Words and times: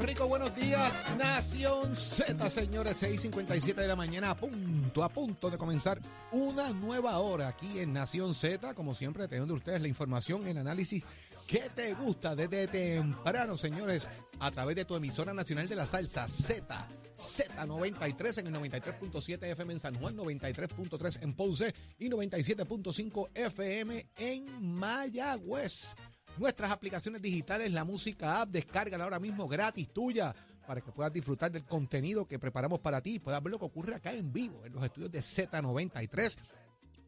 Rico. 0.00 0.28
Buenos 0.28 0.54
días, 0.54 1.04
Nación 1.18 1.96
Z, 1.96 2.50
señores. 2.50 3.02
6:57 3.02 3.74
de 3.74 3.88
la 3.88 3.96
mañana, 3.96 4.30
a 4.30 4.36
punto, 4.36 5.02
a 5.02 5.08
punto 5.08 5.50
de 5.50 5.58
comenzar 5.58 6.00
una 6.30 6.70
nueva 6.70 7.18
hora 7.18 7.48
aquí 7.48 7.80
en 7.80 7.92
Nación 7.92 8.34
Z. 8.34 8.74
Como 8.74 8.94
siempre, 8.94 9.26
teniendo 9.28 9.54
ustedes 9.54 9.80
la 9.80 9.88
información, 9.88 10.46
el 10.46 10.58
análisis 10.58 11.04
que 11.46 11.60
te 11.74 11.94
gusta 11.94 12.36
desde 12.36 12.68
temprano, 12.68 13.56
señores, 13.56 14.08
a 14.38 14.50
través 14.50 14.76
de 14.76 14.84
tu 14.84 14.94
emisora 14.94 15.34
nacional 15.34 15.68
de 15.68 15.76
la 15.76 15.86
salsa 15.86 16.28
Z. 16.28 16.86
Z93 17.16 18.38
en 18.38 18.46
el 18.46 18.54
93.7 18.54 19.42
FM 19.42 19.72
en 19.72 19.80
San 19.80 19.94
Juan, 19.96 20.16
93.3 20.16 21.22
en 21.22 21.34
Ponce 21.34 21.74
y 21.98 22.08
97.5 22.08 23.30
FM 23.34 24.06
en 24.16 24.74
Mayagüez 24.74 25.96
nuestras 26.38 26.70
aplicaciones 26.70 27.20
digitales, 27.20 27.72
la 27.72 27.84
música 27.84 28.40
app, 28.40 28.50
descárgala 28.50 29.04
ahora 29.04 29.20
mismo 29.20 29.48
gratis 29.48 29.92
tuya 29.92 30.34
para 30.66 30.80
que 30.82 30.92
puedas 30.92 31.12
disfrutar 31.12 31.50
del 31.50 31.64
contenido 31.64 32.26
que 32.26 32.38
preparamos 32.38 32.80
para 32.80 33.00
ti 33.00 33.14
y 33.14 33.18
puedas 33.18 33.42
ver 33.42 33.52
lo 33.52 33.58
que 33.58 33.64
ocurre 33.64 33.94
acá 33.94 34.12
en 34.12 34.32
vivo 34.32 34.64
en 34.66 34.74
los 34.74 34.84
estudios 34.84 35.10
de 35.10 35.20
Z93. 35.20 36.36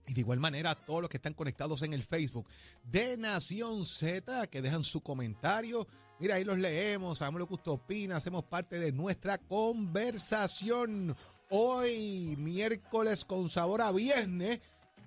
Y 0.07 0.15
de 0.15 0.21
igual 0.21 0.41
manera, 0.41 0.75
todos 0.75 1.03
los 1.03 1.11
que 1.11 1.19
están 1.19 1.35
conectados 1.35 1.83
en 1.83 1.93
el 1.93 2.03
Facebook 2.03 2.49
de 2.83 3.17
Nación 3.17 3.85
Z, 3.85 4.47
que 4.49 4.63
dejan 4.63 4.83
su 4.83 5.03
comentario. 5.03 5.87
Mira, 6.19 6.37
ahí 6.37 6.45
los 6.45 6.59
leemos, 6.59 7.19
sabemos 7.19 7.41
lo 7.41 7.49
que 7.49 7.55
usted 7.55 7.71
opina, 7.71 8.17
hacemos 8.17 8.45
parte 8.45 8.79
de 8.79 8.93
nuestra 8.93 9.39
conversación. 9.39 11.15
Hoy, 11.51 12.35
miércoles 12.39 13.25
con 13.25 13.49
sabor 13.51 13.83
a 13.83 13.93
viernes, 13.93 14.61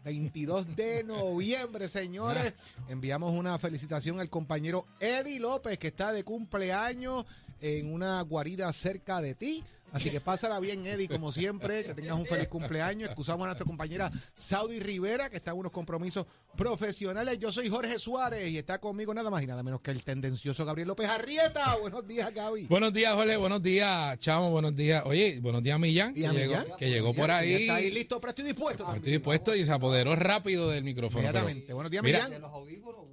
22 0.04 0.76
de 0.76 1.04
noviembre, 1.04 1.88
señores. 1.88 2.54
Enviamos 2.90 3.34
una 3.34 3.58
felicitación 3.58 4.20
al 4.20 4.30
compañero 4.30 4.86
Eddie 5.00 5.40
López, 5.40 5.78
que 5.78 5.88
está 5.88 6.12
de 6.12 6.24
cumpleaños 6.24 7.26
en 7.62 7.94
una 7.94 8.22
guarida 8.22 8.72
cerca 8.74 9.22
de 9.22 9.36
ti. 9.36 9.64
Así 9.94 10.10
que 10.10 10.20
pásala 10.20 10.60
bien, 10.60 10.86
Eddie, 10.86 11.08
como 11.08 11.32
siempre, 11.32 11.86
que 11.86 11.94
tengas 11.94 12.18
un 12.18 12.26
feliz 12.26 12.48
cumpleaños. 12.48 13.10
Excusamos 13.10 13.44
a 13.46 13.48
nuestra 13.48 13.66
compañera 13.66 14.12
Saudi 14.36 14.80
Rivera, 14.80 15.30
que 15.30 15.38
está 15.38 15.52
en 15.52 15.58
unos 15.58 15.72
compromisos 15.72 16.26
profesionales. 16.58 17.38
Yo 17.40 17.52
soy 17.52 17.70
Jorge 17.70 17.98
Suárez 18.00 18.50
y 18.52 18.58
está 18.58 18.80
conmigo 18.80 19.14
nada 19.14 19.30
más 19.30 19.44
y 19.44 19.48
nada 19.48 19.64
menos 19.64 19.82
que 19.82 19.92
el 19.92 20.04
tendencioso 20.04 20.66
Gabriel 20.66 20.88
López 20.88 21.08
Arrieta. 21.10 21.76
Buenos 21.82 22.08
días, 22.08 22.34
Gaby. 22.34 22.66
Buenos 22.68 22.92
días, 22.92 23.14
Jorge. 23.14 23.38
Buenos 23.38 23.62
días, 23.62 24.18
Chamo. 24.20 24.50
Buenos 24.52 24.76
días. 24.76 25.04
Oye, 25.06 25.40
buenos 25.42 25.62
días, 25.64 25.80
Millán. 25.80 26.14
¿Y 26.18 26.26
a 26.26 26.32
que 26.32 26.38
Millán? 26.46 26.64
llegó, 26.64 26.78
que 26.78 26.90
llegó 26.90 27.14
por 27.14 27.32
ahí. 27.32 27.54
Está 27.54 27.76
ahí 27.76 27.92
listo, 27.92 28.20
pero 28.20 28.30
estoy 28.30 28.46
dispuesto. 28.46 28.84
Estoy 28.84 28.96
también. 28.96 29.14
dispuesto 29.18 29.56
y 29.56 29.64
se 29.64 29.72
apoderó 29.72 30.16
rápido 30.16 30.70
del 30.70 30.84
micrófono. 30.84 31.22
pero- 31.22 31.40
Inmediatamente. 31.40 31.74
Buenos 31.74 31.92
días, 31.92 32.04
Mira, 32.04 32.28
Millán. 32.30 32.42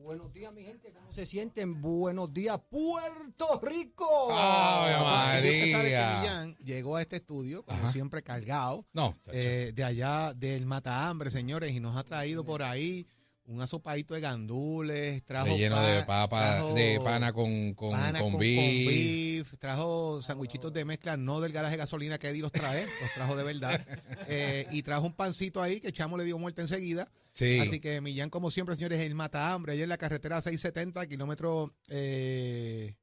Buenos 0.02 0.32
días, 0.32 0.52
mi 0.52 0.64
gente. 0.64 0.90
¿Cómo 0.92 1.12
se 1.12 1.24
sienten? 1.24 1.80
Buenos 1.80 2.32
días, 2.32 2.58
Puerto 2.68 3.60
Rico. 3.62 4.28
¡Ave 4.32 5.56
Y 5.56 5.64
que 5.70 5.76
María! 5.76 6.54
Llegó 6.70 6.96
a 6.96 7.02
este 7.02 7.16
estudio, 7.16 7.64
como 7.64 7.78
Ajá. 7.78 7.90
siempre, 7.92 8.22
cargado. 8.22 8.86
No, 8.92 9.14
eh, 9.32 9.72
de 9.74 9.84
allá 9.84 10.32
del 10.34 10.66
Matahambre, 10.66 11.28
señores, 11.30 11.72
y 11.72 11.80
nos 11.80 11.96
ha 11.96 12.04
traído 12.04 12.44
por 12.44 12.62
ahí 12.62 13.06
un 13.46 13.60
asopadito 13.60 14.14
de 14.14 14.20
gandules, 14.20 15.24
trajo 15.24 15.46
relleno 15.48 15.74
pa- 15.74 15.86
de 15.88 16.02
papa, 16.04 16.38
trajo 16.40 16.74
de 16.74 17.00
pana 17.02 17.32
con, 17.32 17.74
con, 17.74 17.90
pana 17.90 18.20
con 18.20 18.30
con, 18.32 18.40
beef. 18.40 18.86
beef, 18.86 19.58
trajo 19.58 20.22
sandwichitos 20.22 20.72
de 20.72 20.84
mezcla, 20.84 21.16
no 21.16 21.40
del 21.40 21.50
garaje 21.52 21.72
de 21.72 21.78
gasolina 21.78 22.16
que 22.16 22.28
Eddie 22.28 22.42
los 22.42 22.52
trae, 22.52 22.84
los 23.02 23.12
trajo 23.14 23.34
de 23.34 23.42
verdad, 23.42 23.84
eh, 24.28 24.68
y 24.70 24.82
trajo 24.84 25.04
un 25.06 25.14
pancito 25.14 25.60
ahí 25.60 25.80
que 25.80 25.90
Chamo 25.92 26.16
le 26.16 26.22
dio 26.24 26.38
muerte 26.38 26.60
enseguida. 26.62 27.10
Sí. 27.32 27.58
Así 27.58 27.80
que 27.80 28.00
Millán, 28.00 28.30
como 28.30 28.52
siempre, 28.52 28.76
señores, 28.76 29.00
el 29.00 29.16
Matahambre, 29.16 29.72
ayer 29.72 29.82
en 29.84 29.88
la 29.88 29.98
carretera 29.98 30.40
670, 30.40 31.06
kilómetro 31.08 31.74
eh, 31.88 32.94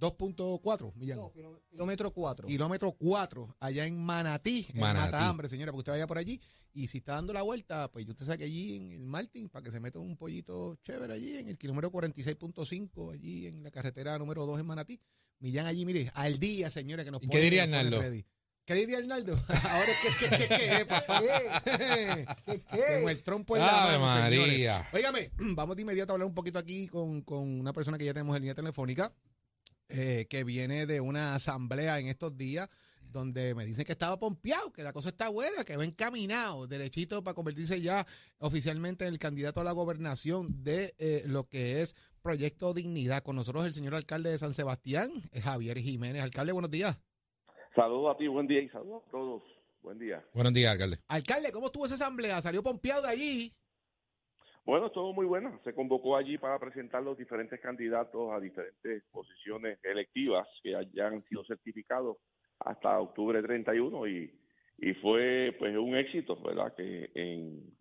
2.4, 0.00 0.94
Millán. 0.96 1.18
No, 1.18 1.30
kiló- 1.32 1.60
kilómetro 1.70 2.10
4. 2.12 2.48
Kilómetro 2.48 2.92
4, 2.92 3.48
allá 3.60 3.86
en 3.86 3.98
Manatí, 4.02 4.66
en 4.74 4.80
Manatí. 4.80 5.12
Matahambre, 5.12 5.48
señora, 5.48 5.70
porque 5.72 5.80
usted 5.80 5.92
vaya 5.92 6.06
por 6.06 6.18
allí. 6.18 6.40
Y 6.72 6.86
si 6.88 6.98
está 6.98 7.14
dando 7.14 7.32
la 7.32 7.42
vuelta, 7.42 7.90
pues 7.92 8.08
usted 8.08 8.24
sabe 8.24 8.38
que 8.38 8.44
allí 8.44 8.76
en 8.76 8.92
el 8.92 9.06
Martín, 9.06 9.48
para 9.48 9.62
que 9.64 9.70
se 9.70 9.80
meta 9.80 9.98
un 9.98 10.16
pollito 10.16 10.76
chévere 10.82 11.12
allí, 11.12 11.36
en 11.36 11.48
el 11.48 11.58
kilómetro 11.58 11.90
46.5, 11.92 13.12
allí 13.12 13.46
en 13.46 13.62
la 13.62 13.70
carretera 13.70 14.18
número 14.18 14.46
2 14.46 14.60
en 14.60 14.66
Manatí. 14.66 15.00
Millán 15.40 15.66
allí, 15.66 15.84
mire, 15.84 16.10
al 16.14 16.38
día, 16.38 16.70
señora, 16.70 17.04
que 17.04 17.10
nos 17.10 17.22
¿Y 17.22 17.26
pone- 17.26 17.38
qué 17.38 17.44
diría 17.44 17.62
Arnaldo? 17.64 18.00
¿Qué 18.66 18.74
diría 18.74 18.98
Arnaldo? 18.98 19.32
Ahora 19.48 19.86
es 19.90 20.16
que, 20.20 20.28
que, 20.36 20.46
que, 20.48 20.76
que, 20.78 20.86
papá. 20.86 21.20
¿Qué, 21.64 22.26
Con 23.02 23.08
el 23.10 23.22
trompo 23.22 23.56
en 23.56 23.62
la 23.62 23.72
mano, 23.72 24.14
señores. 24.16 24.40
María. 24.48 24.88
Óigame, 24.92 25.30
vamos 25.56 25.74
de 25.76 25.82
inmediato 25.82 26.12
a 26.12 26.14
hablar 26.14 26.28
un 26.28 26.34
poquito 26.34 26.58
aquí 26.58 26.86
con, 26.86 27.22
con 27.22 27.40
una 27.60 27.72
persona 27.72 27.98
que 27.98 28.04
ya 28.04 28.12
tenemos 28.12 28.36
en 28.36 28.42
línea 28.42 28.54
telefónica, 28.54 29.12
eh, 29.90 30.26
que 30.28 30.44
viene 30.44 30.86
de 30.86 31.00
una 31.00 31.34
asamblea 31.34 31.98
en 31.98 32.08
estos 32.08 32.36
días, 32.36 32.68
donde 33.02 33.54
me 33.54 33.64
dicen 33.64 33.84
que 33.84 33.92
estaba 33.92 34.18
pompeado, 34.18 34.72
que 34.72 34.82
la 34.82 34.92
cosa 34.92 35.08
está 35.08 35.28
buena, 35.28 35.64
que 35.64 35.76
va 35.76 35.84
encaminado, 35.84 36.66
derechito 36.66 37.22
para 37.24 37.34
convertirse 37.34 37.80
ya 37.80 38.06
oficialmente 38.38 39.04
en 39.04 39.12
el 39.12 39.18
candidato 39.18 39.60
a 39.60 39.64
la 39.64 39.72
gobernación 39.72 40.62
de 40.62 40.94
eh, 40.98 41.24
lo 41.26 41.48
que 41.48 41.82
es 41.82 41.96
Proyecto 42.22 42.72
Dignidad. 42.72 43.22
Con 43.22 43.36
nosotros 43.36 43.64
el 43.64 43.72
señor 43.72 43.94
alcalde 43.94 44.30
de 44.30 44.38
San 44.38 44.54
Sebastián, 44.54 45.10
eh, 45.32 45.40
Javier 45.40 45.78
Jiménez. 45.78 46.22
Alcalde, 46.22 46.52
buenos 46.52 46.70
días. 46.70 46.98
Saludos 47.74 48.14
a 48.14 48.18
ti, 48.18 48.28
buen 48.28 48.46
día 48.46 48.60
y 48.60 48.68
saludos 48.68 49.02
a 49.08 49.10
todos. 49.10 49.42
Buen 49.82 49.98
día. 49.98 50.22
Buenos 50.34 50.52
días, 50.52 50.70
alcalde. 50.72 50.98
Alcalde, 51.08 51.52
¿cómo 51.52 51.66
estuvo 51.66 51.86
esa 51.86 51.94
asamblea? 51.94 52.40
¿Salió 52.42 52.62
pompeado 52.62 53.02
de 53.02 53.08
allí? 53.08 53.54
Bueno, 54.70 54.86
estuvo 54.86 55.12
muy 55.12 55.26
buena. 55.26 55.58
Se 55.64 55.74
convocó 55.74 56.16
allí 56.16 56.38
para 56.38 56.56
presentar 56.60 57.02
los 57.02 57.18
diferentes 57.18 57.58
candidatos 57.58 58.32
a 58.32 58.38
diferentes 58.38 59.02
posiciones 59.10 59.80
electivas 59.82 60.46
que 60.62 60.76
ya 60.92 61.08
han 61.08 61.24
sido 61.24 61.44
certificados 61.44 62.18
hasta 62.60 63.00
octubre 63.00 63.42
31 63.42 64.06
y, 64.06 64.32
y 64.78 64.94
fue 64.94 65.56
pues 65.58 65.76
un 65.76 65.96
éxito, 65.96 66.40
¿verdad? 66.40 66.72
Que 66.76 67.10
en 67.16 67.76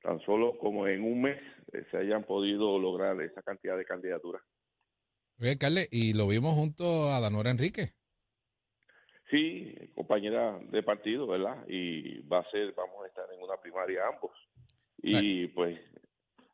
tan 0.00 0.18
solo 0.20 0.56
como 0.56 0.86
en 0.88 1.04
un 1.04 1.20
mes 1.20 1.38
eh, 1.74 1.84
se 1.90 1.98
hayan 1.98 2.24
podido 2.24 2.78
lograr 2.78 3.20
esa 3.20 3.42
cantidad 3.42 3.76
de 3.76 3.84
candidaturas. 3.84 4.40
Oye, 5.40 5.50
alcalde, 5.50 5.88
y 5.90 6.14
lo 6.14 6.26
vimos 6.26 6.54
junto 6.54 7.10
a 7.10 7.20
Danora 7.20 7.50
Enrique. 7.50 7.90
Sí, 9.30 9.74
compañera 9.94 10.58
de 10.58 10.82
partido, 10.82 11.26
¿verdad? 11.26 11.62
Y 11.68 12.26
va 12.26 12.38
a 12.38 12.50
ser, 12.50 12.72
vamos 12.72 13.04
a 13.04 13.08
estar 13.08 13.26
en 13.30 13.42
una 13.42 13.58
primaria 13.58 14.08
ambos. 14.08 14.32
Y 15.02 15.48
pues 15.48 15.78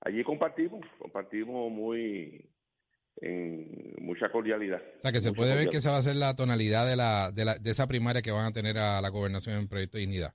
allí 0.07 0.23
compartimos, 0.23 0.87
compartimos 0.99 1.71
muy 1.71 2.49
en 3.17 3.95
mucha 3.99 4.31
cordialidad. 4.31 4.81
O 4.99 5.01
sea, 5.01 5.11
que 5.11 5.21
se 5.21 5.33
puede 5.33 5.51
ver 5.51 5.65
cordialidad. 5.65 5.71
que 5.73 5.77
esa 5.79 5.91
va 5.91 5.99
a 5.99 6.03
ser 6.03 6.17
la 6.17 6.37
tonalidad 6.37 6.87
de, 6.87 6.97
la, 6.97 7.33
de, 7.33 7.45
la, 7.45 7.55
de 7.55 7.71
esa 7.71 7.87
primaria 7.87 8.23
que 8.23 8.31
van 8.31 8.47
a 8.47 8.53
tener 8.53 8.79
a 8.79 9.01
la 9.01 9.09
gobernación 9.09 9.59
en 9.59 9.69
Proyecto 9.69 9.99
Dignidad. 9.99 10.33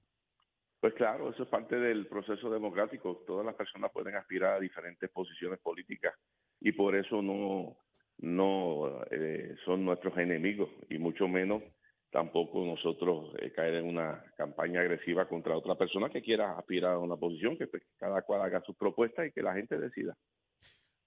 Pues 0.79 0.93
claro, 0.95 1.29
eso 1.29 1.43
es 1.43 1.49
parte 1.49 1.75
del 1.75 2.07
proceso 2.07 2.49
democrático. 2.49 3.23
Todas 3.25 3.45
las 3.45 3.55
personas 3.55 3.91
pueden 3.91 4.15
aspirar 4.15 4.55
a 4.55 4.59
diferentes 4.59 5.09
posiciones 5.11 5.59
políticas 5.59 6.15
y 6.59 6.71
por 6.71 6.95
eso 6.95 7.21
no, 7.21 7.77
no 8.17 9.03
eh, 9.11 9.55
son 9.63 9.85
nuestros 9.85 10.17
enemigos 10.17 10.69
y 10.89 10.97
mucho 10.97 11.27
menos 11.27 11.61
tampoco 12.11 12.65
nosotros 12.65 13.33
eh, 13.39 13.51
caer 13.55 13.75
en 13.75 13.85
una 13.85 14.23
campaña 14.37 14.81
agresiva 14.81 15.27
contra 15.27 15.57
otra 15.57 15.75
persona 15.77 16.09
que 16.09 16.21
quiera 16.21 16.57
aspirar 16.57 16.93
a 16.93 16.99
una 16.99 17.15
posición, 17.17 17.57
que 17.57 17.67
pues, 17.67 17.83
cada 17.97 18.21
cual 18.21 18.41
haga 18.41 18.61
sus 18.65 18.75
propuestas 18.75 19.27
y 19.27 19.31
que 19.31 19.41
la 19.41 19.53
gente 19.53 19.77
decida. 19.79 20.15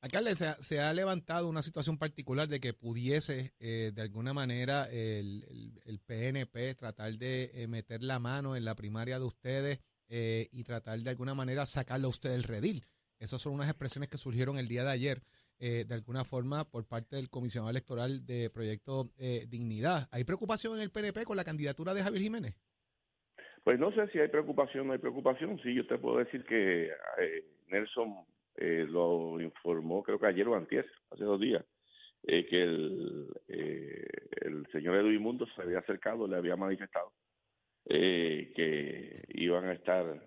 Alcalde, 0.01 0.35
se 0.35 0.47
ha, 0.49 0.55
se 0.55 0.81
ha 0.81 0.93
levantado 0.93 1.49
una 1.49 1.63
situación 1.63 1.97
particular 1.97 2.47
de 2.47 2.61
que 2.61 2.75
pudiese 2.75 3.53
eh, 3.59 3.91
de 3.95 4.03
alguna 4.03 4.35
manera 4.35 4.85
el, 4.91 5.45
el- 5.49 5.81
el 5.87 5.99
PNP 6.01 6.75
tratar 6.75 7.13
de 7.15 7.51
eh, 7.55 7.67
meter 7.69 8.03
la 8.03 8.19
mano 8.19 8.55
en 8.57 8.65
la 8.67 8.75
primaria 8.75 9.19
de 9.19 9.25
ustedes 9.25 9.81
eh, 10.11 10.49
y 10.53 10.65
tratar 10.65 10.99
de 10.99 11.09
alguna 11.11 11.35
manera 11.35 11.65
sacarlo 11.65 12.09
a 12.09 12.11
usted 12.11 12.31
del 12.33 12.43
redil. 12.43 12.85
Esas 13.19 13.41
son 13.41 13.55
unas 13.55 13.69
expresiones 13.69 14.11
que 14.11 14.19
surgieron 14.19 14.59
el 14.59 14.69
día 14.69 14.85
de 14.85 14.91
ayer, 14.91 15.23
eh, 15.59 15.85
de 15.87 15.95
alguna 15.95 16.25
forma, 16.25 16.65
por 16.65 16.87
parte 16.87 17.17
del 17.17 17.31
comisionado 17.31 17.71
electoral 17.71 18.25
de 18.27 18.51
Proyecto 18.51 19.11
eh, 19.19 19.47
Dignidad. 19.49 20.09
¿Hay 20.13 20.25
preocupación 20.25 20.77
en 20.77 20.83
el 20.83 20.91
PNP 20.91 21.25
con 21.25 21.37
la 21.37 21.45
candidatura 21.45 21.95
de 21.95 22.03
Javier 22.03 22.23
Jiménez? 22.23 22.55
Pues 23.65 23.79
no 23.79 23.91
sé 23.93 24.07
si 24.09 24.19
hay 24.19 24.29
preocupación 24.29 24.83
o 24.83 24.87
no 24.89 24.93
hay 24.93 24.99
preocupación. 24.99 25.59
Sí, 25.63 25.75
yo 25.75 25.87
te 25.87 25.97
puedo 25.97 26.19
decir 26.19 26.45
que 26.45 26.85
eh, 27.19 27.45
Nelson 27.69 28.27
eh, 28.57 28.87
lo 28.87 29.41
informó, 29.41 30.03
creo 30.03 30.19
que 30.19 30.27
ayer 30.27 30.47
o 30.47 30.55
antier, 30.55 30.87
hace 31.11 31.25
dos 31.25 31.41
días, 31.41 31.65
eh, 32.25 32.47
que 32.47 32.63
el, 32.63 33.33
el 33.49 34.67
señor 34.71 34.97
Edwin 34.97 35.23
Mundo 35.23 35.47
se 35.57 35.63
había 35.63 35.79
acercado, 35.79 36.29
le 36.29 36.37
había 36.37 36.57
manifestado 36.57 37.13
que 37.87 39.25
iban 39.35 39.67
a 39.67 39.75
estar 39.75 40.19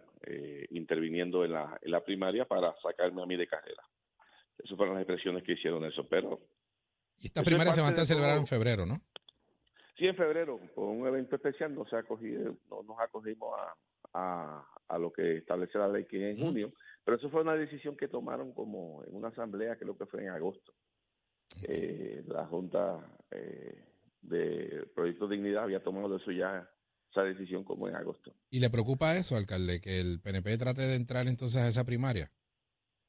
interviniendo 0.70 1.44
en 1.44 1.54
la, 1.54 1.80
en 1.82 1.90
la 1.90 2.04
primaria 2.04 2.46
para 2.46 2.76
sacarme 2.84 3.24
a 3.24 3.26
mí 3.26 3.36
de 3.36 3.48
carrera. 3.48 3.82
Esas 4.58 4.78
fueron 4.78 4.96
las 4.96 5.04
expresiones 5.04 5.44
que 5.44 5.54
hicieron 5.54 5.84
eso, 5.86 6.08
pero 6.08 6.40
Y 7.20 7.28
estas 7.28 7.42
Eso 7.42 7.42
es 7.42 7.46
primarias 7.46 7.76
se 7.76 7.82
van 7.82 7.94
a 7.94 8.32
todo. 8.32 8.38
en 8.38 8.48
febrero, 8.48 8.86
¿no? 8.86 9.02
Sí, 9.98 10.06
en 10.06 10.16
febrero, 10.16 10.60
por 10.76 10.90
un 10.90 11.08
evento 11.08 11.36
especial, 11.36 11.74
nos, 11.74 11.92
acogido, 11.94 12.56
no, 12.70 12.84
nos 12.84 13.00
acogimos 13.00 13.56
a, 13.60 13.76
a, 14.14 14.68
a 14.88 14.98
lo 15.00 15.12
que 15.12 15.38
establece 15.38 15.78
la 15.80 15.88
ley 15.88 16.06
que 16.06 16.32
es 16.32 16.38
en 16.38 16.46
junio, 16.46 16.74
pero 17.04 17.18
eso 17.18 17.30
fue 17.30 17.42
una 17.42 17.56
decisión 17.56 17.98
que 17.98 18.08
tomaron 18.08 18.54
como 18.54 19.04
en 19.06 19.16
una 19.16 19.30
asamblea, 19.30 19.76
creo 19.78 19.98
que 19.98 20.06
fue 20.06 20.22
en 20.24 20.30
agosto. 20.30 20.74
Eh, 21.64 22.24
la 22.28 22.46
Junta 22.46 23.00
eh, 23.32 23.84
de 24.22 24.88
Proyecto 24.94 25.28
Dignidad 25.28 25.64
había 25.64 25.82
tomado 25.82 26.18
eso 26.18 26.32
ya 26.32 26.70
esa 27.10 27.24
decisión 27.24 27.64
como 27.64 27.88
en 27.88 27.96
agosto. 27.96 28.36
¿Y 28.52 28.60
le 28.60 28.70
preocupa 28.70 29.16
eso, 29.16 29.36
alcalde, 29.36 29.82
que 29.82 30.00
el 30.00 30.20
PNP 30.22 30.58
trate 30.58 30.82
de 30.84 30.96
entrar 30.96 31.28
entonces 31.28 31.62
a 31.62 31.68
esa 31.68 31.86
primaria? 31.86 32.30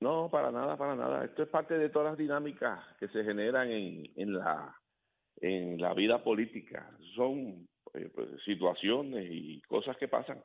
No, 0.01 0.29
para 0.31 0.51
nada, 0.53 0.77
para 0.77 0.95
nada. 0.95 1.25
Esto 1.25 1.43
es 1.43 1.49
parte 1.49 1.77
de 1.77 1.89
todas 1.89 2.11
las 2.11 2.19
dinámicas 2.19 2.81
que 3.01 3.09
se 3.09 3.25
generan 3.25 3.71
en, 3.71 4.35
la 4.35 4.77
en 5.41 5.81
la 5.81 5.93
vida 5.95 6.23
política. 6.23 6.91
Son 7.17 7.69
eh, 7.95 8.11
pues, 8.15 8.29
situaciones 8.45 9.27
y 9.31 9.61
cosas 9.63 9.97
que 9.97 10.09
pasan. 10.09 10.43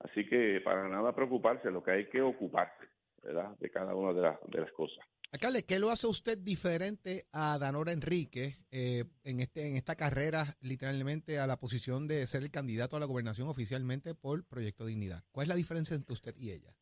Así 0.00 0.26
que 0.26 0.60
para 0.64 0.88
nada 0.88 1.14
preocuparse, 1.14 1.70
lo 1.70 1.82
que 1.82 1.92
hay 1.92 2.08
que 2.08 2.22
ocuparse, 2.22 2.88
¿verdad? 3.22 3.56
De 3.58 3.70
cada 3.70 3.94
una 3.94 4.12
de, 4.12 4.22
las 4.22 4.38
de 4.48 4.60
las 4.60 4.72
cosas. 4.72 5.04
Alcalde, 5.32 5.64
¿qué 5.64 5.78
lo 5.78 5.90
hace 5.90 6.08
usted 6.08 6.36
diferente 6.38 7.26
a 7.32 7.56
Danora 7.60 7.92
Enrique 7.92 8.56
eh, 8.72 9.04
en, 9.22 9.38
este, 9.38 9.68
en 9.68 9.76
esta 9.76 9.94
carrera, 9.94 10.42
literalmente, 10.60 11.38
a 11.38 11.46
la 11.46 11.56
posición 11.56 12.08
de 12.08 12.26
ser 12.26 12.42
el 12.42 12.50
candidato 12.50 12.96
a 12.96 13.00
la 13.00 13.06
gobernación 13.06 13.46
oficialmente 13.46 14.16
por 14.16 14.44
Proyecto 14.48 14.86
Dignidad? 14.86 15.22
¿Cuál 15.30 15.44
es 15.44 15.48
la 15.50 15.54
diferencia 15.54 15.94
entre 15.94 16.14
usted 16.14 16.34
y 16.36 16.50
ella? 16.50 16.74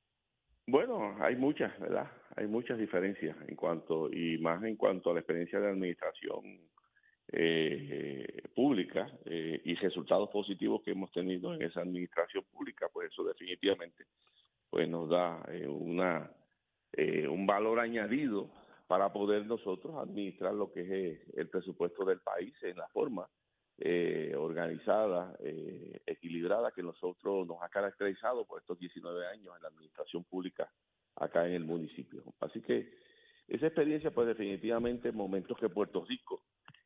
Bueno, 0.70 1.16
hay 1.18 1.34
muchas, 1.34 1.80
¿verdad? 1.80 2.10
Hay 2.36 2.46
muchas 2.46 2.76
diferencias 2.76 3.34
en 3.48 3.56
cuanto, 3.56 4.12
y 4.12 4.36
más 4.36 4.62
en 4.64 4.76
cuanto 4.76 5.10
a 5.10 5.14
la 5.14 5.20
experiencia 5.20 5.58
de 5.58 5.70
administración 5.70 6.60
eh, 7.32 8.42
pública 8.54 9.10
eh, 9.24 9.62
y 9.64 9.74
resultados 9.76 10.28
positivos 10.28 10.82
que 10.84 10.90
hemos 10.90 11.10
tenido 11.10 11.54
en 11.54 11.62
esa 11.62 11.80
administración 11.80 12.44
pública, 12.52 12.86
pues 12.92 13.10
eso 13.10 13.24
definitivamente 13.24 14.04
pues 14.68 14.86
nos 14.90 15.08
da 15.08 15.42
eh, 15.48 15.66
una 15.66 16.30
eh, 16.92 17.26
un 17.26 17.46
valor 17.46 17.80
añadido 17.80 18.50
para 18.86 19.10
poder 19.10 19.46
nosotros 19.46 19.96
administrar 19.96 20.52
lo 20.52 20.70
que 20.70 20.82
es 20.82 21.20
el 21.34 21.48
presupuesto 21.48 22.04
del 22.04 22.20
país 22.20 22.54
en 22.62 22.76
la 22.76 22.88
forma 22.88 23.26
eh, 23.80 24.34
organizada, 24.36 25.36
eh, 25.40 26.00
equilibrada 26.04 26.72
que 26.72 26.82
nosotros 26.82 27.46
nos 27.46 27.62
ha 27.62 27.68
caracterizado 27.68 28.44
por 28.44 28.60
estos 28.60 28.78
19 28.78 29.26
años 29.28 29.54
en 29.56 29.62
la 29.62 29.68
administración 29.68 30.24
pública 30.24 30.68
acá 31.14 31.46
en 31.46 31.52
el 31.52 31.64
municipio. 31.64 32.22
Así 32.40 32.60
que 32.60 32.92
esa 33.46 33.66
experiencia, 33.66 34.10
pues 34.10 34.26
definitivamente 34.26 35.10
en 35.10 35.16
momentos 35.16 35.56
que 35.58 35.68
Puerto 35.68 36.04
Rico 36.04 36.42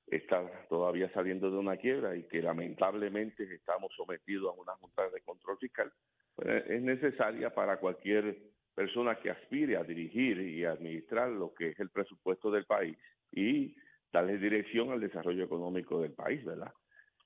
está 0.07 0.67
todavía 0.69 1.11
saliendo 1.15 1.51
de 1.51 1.57
una 1.57 1.79
quiebra 1.79 2.15
y 2.15 2.25
que 2.25 2.43
lamentablemente 2.43 3.43
estamos 3.55 3.91
sometidos 3.97 4.55
a 4.55 4.61
una 4.61 4.73
junta 4.73 5.09
de 5.09 5.23
control 5.23 5.57
fiscal, 5.59 5.91
pues, 6.35 6.65
es 6.69 6.83
necesaria 6.83 7.55
para 7.55 7.79
cualquier 7.79 8.37
persona 8.75 9.17
que 9.17 9.31
aspire 9.31 9.77
a 9.77 9.85
dirigir 9.85 10.39
y 10.41 10.65
administrar 10.65 11.31
lo 11.31 11.55
que 11.55 11.69
es 11.69 11.81
el 11.81 11.91
presupuesto 11.91 12.51
del 12.51 12.67
país 12.67 12.97
y 13.31 13.75
darle 14.13 14.37
dirección 14.37 14.91
al 14.91 15.01
desarrollo 15.01 15.45
económico 15.45 16.01
del 16.01 16.13
país, 16.13 16.45
¿verdad? 16.45 16.73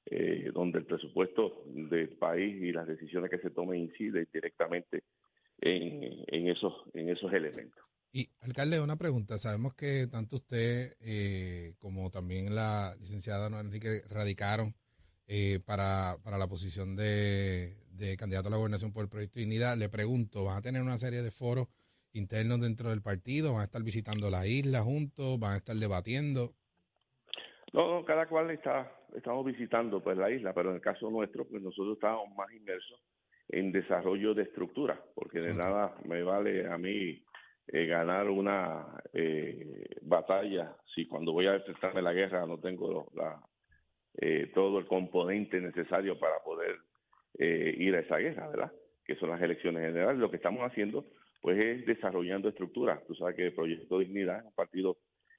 Eh, 0.08 0.53
donde 0.55 0.79
el 0.79 0.85
presupuesto 0.85 1.64
del 1.67 2.11
país 2.11 2.62
y 2.62 2.70
las 2.70 2.87
decisiones 2.87 3.29
que 3.29 3.38
se 3.38 3.50
tomen 3.50 3.81
inciden 3.81 4.29
directamente 4.32 5.03
en, 5.58 6.47
esos, 6.49 6.73
en 6.94 7.08
esos 7.08 7.32
elementos. 7.32 7.82
Y, 8.12 8.29
alcalde, 8.43 8.81
una 8.81 8.94
pregunta. 8.94 9.37
Sabemos 9.37 9.75
que 9.75 10.06
tanto 10.06 10.37
usted 10.37 10.93
eh, 11.00 11.75
como 11.81 12.08
también 12.11 12.55
la 12.55 12.94
licenciada 13.00 13.47
Ana 13.47 13.58
Enrique 13.58 14.03
radicaron 14.08 14.76
eh, 15.26 15.58
para, 15.67 16.17
para 16.23 16.38
la 16.38 16.47
posición 16.47 16.94
de, 16.94 17.75
de 17.91 18.17
candidato 18.17 18.47
a 18.47 18.53
la 18.53 18.58
gobernación 18.58 18.93
por 18.93 19.03
el 19.03 19.08
Proyecto 19.08 19.41
Dignidad. 19.41 19.76
Le 19.76 19.88
pregunto, 19.88 20.44
¿van 20.44 20.58
a 20.58 20.62
tener 20.62 20.82
una 20.82 20.99
serie 20.99 21.23
de 21.23 21.32
foros 21.32 21.67
internos 22.12 22.61
dentro 22.61 22.91
del 22.91 23.03
partido? 23.03 23.55
¿Van 23.55 23.62
a 23.62 23.64
estar 23.64 23.82
visitando 23.82 24.31
la 24.31 24.47
isla 24.47 24.82
juntos? 24.82 25.41
¿Van 25.41 25.55
a 25.55 25.56
estar 25.56 25.75
debatiendo? 25.76 26.55
No, 27.76 27.90
no 27.90 28.05
cada 28.06 28.26
cual 28.26 28.50
está, 28.50 28.90
estamos 29.14 29.44
visitando 29.44 30.02
pues 30.02 30.17
la 30.17 30.31
isla, 30.31 30.55
pero 30.55 30.70
en 30.70 30.76
el 30.76 30.81
caso 30.81 31.11
nuestro, 31.11 31.46
pues 31.46 31.62
nosotros 31.62 31.96
estábamos 31.96 32.34
más 32.34 32.50
inmersos 32.52 32.99
en 33.49 33.70
desarrollo 33.70 34.32
de 34.32 34.44
estructura, 34.44 34.99
porque 35.14 35.40
de 35.40 35.52
nada 35.55 35.94
me 36.06 36.23
vale 36.23 36.67
a 36.67 36.78
mí 36.78 37.23
eh, 37.69 37.87
ganar 37.87 38.31
una 38.31 38.87
eh, 39.12 39.94
batalla 40.00 40.75
si 40.94 41.06
cuando 41.06 41.32
voy 41.32 41.49
a 41.49 41.56
enfrentarme 41.56 42.00
la 42.00 42.14
guerra 42.14 42.46
no 42.46 42.58
tengo 42.58 43.12
la, 43.14 43.38
eh, 44.19 44.50
todo 44.55 44.79
el 44.79 44.87
componente 44.87 45.61
necesario 45.61 46.19
para 46.19 46.38
poder 46.43 46.79
eh, 47.38 47.75
ir 47.76 47.94
a 47.94 48.00
esa 48.00 48.17
guerra, 48.17 48.49
¿verdad? 48.49 48.72
Que 49.05 49.17
son 49.17 49.29
las 49.29 49.43
elecciones 49.43 49.82
generales. 49.82 50.19
Lo 50.19 50.31
que 50.31 50.37
estamos 50.37 50.62
haciendo, 50.62 51.05
pues, 51.43 51.58
es 51.58 51.84
desarrollando 51.84 52.49
estructuras. 52.49 53.05
Tú 53.06 53.14
sabes 53.14 53.37
que 53.37 53.46
el 53.49 53.55
Proyecto 53.55 53.99
Dignidad 53.99 54.38
es 54.38 54.44
un 54.46 54.55
partido 54.55 54.96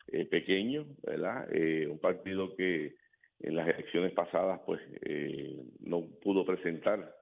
eh, 0.07 0.25
pequeño, 0.25 0.85
¿verdad? 1.03 1.47
Eh, 1.51 1.87
un 1.87 1.99
partido 1.99 2.55
que 2.55 2.95
en 3.39 3.55
las 3.55 3.67
elecciones 3.67 4.13
pasadas, 4.13 4.61
pues, 4.65 4.81
eh, 5.01 5.61
no 5.81 6.07
pudo 6.21 6.45
presentar 6.45 7.15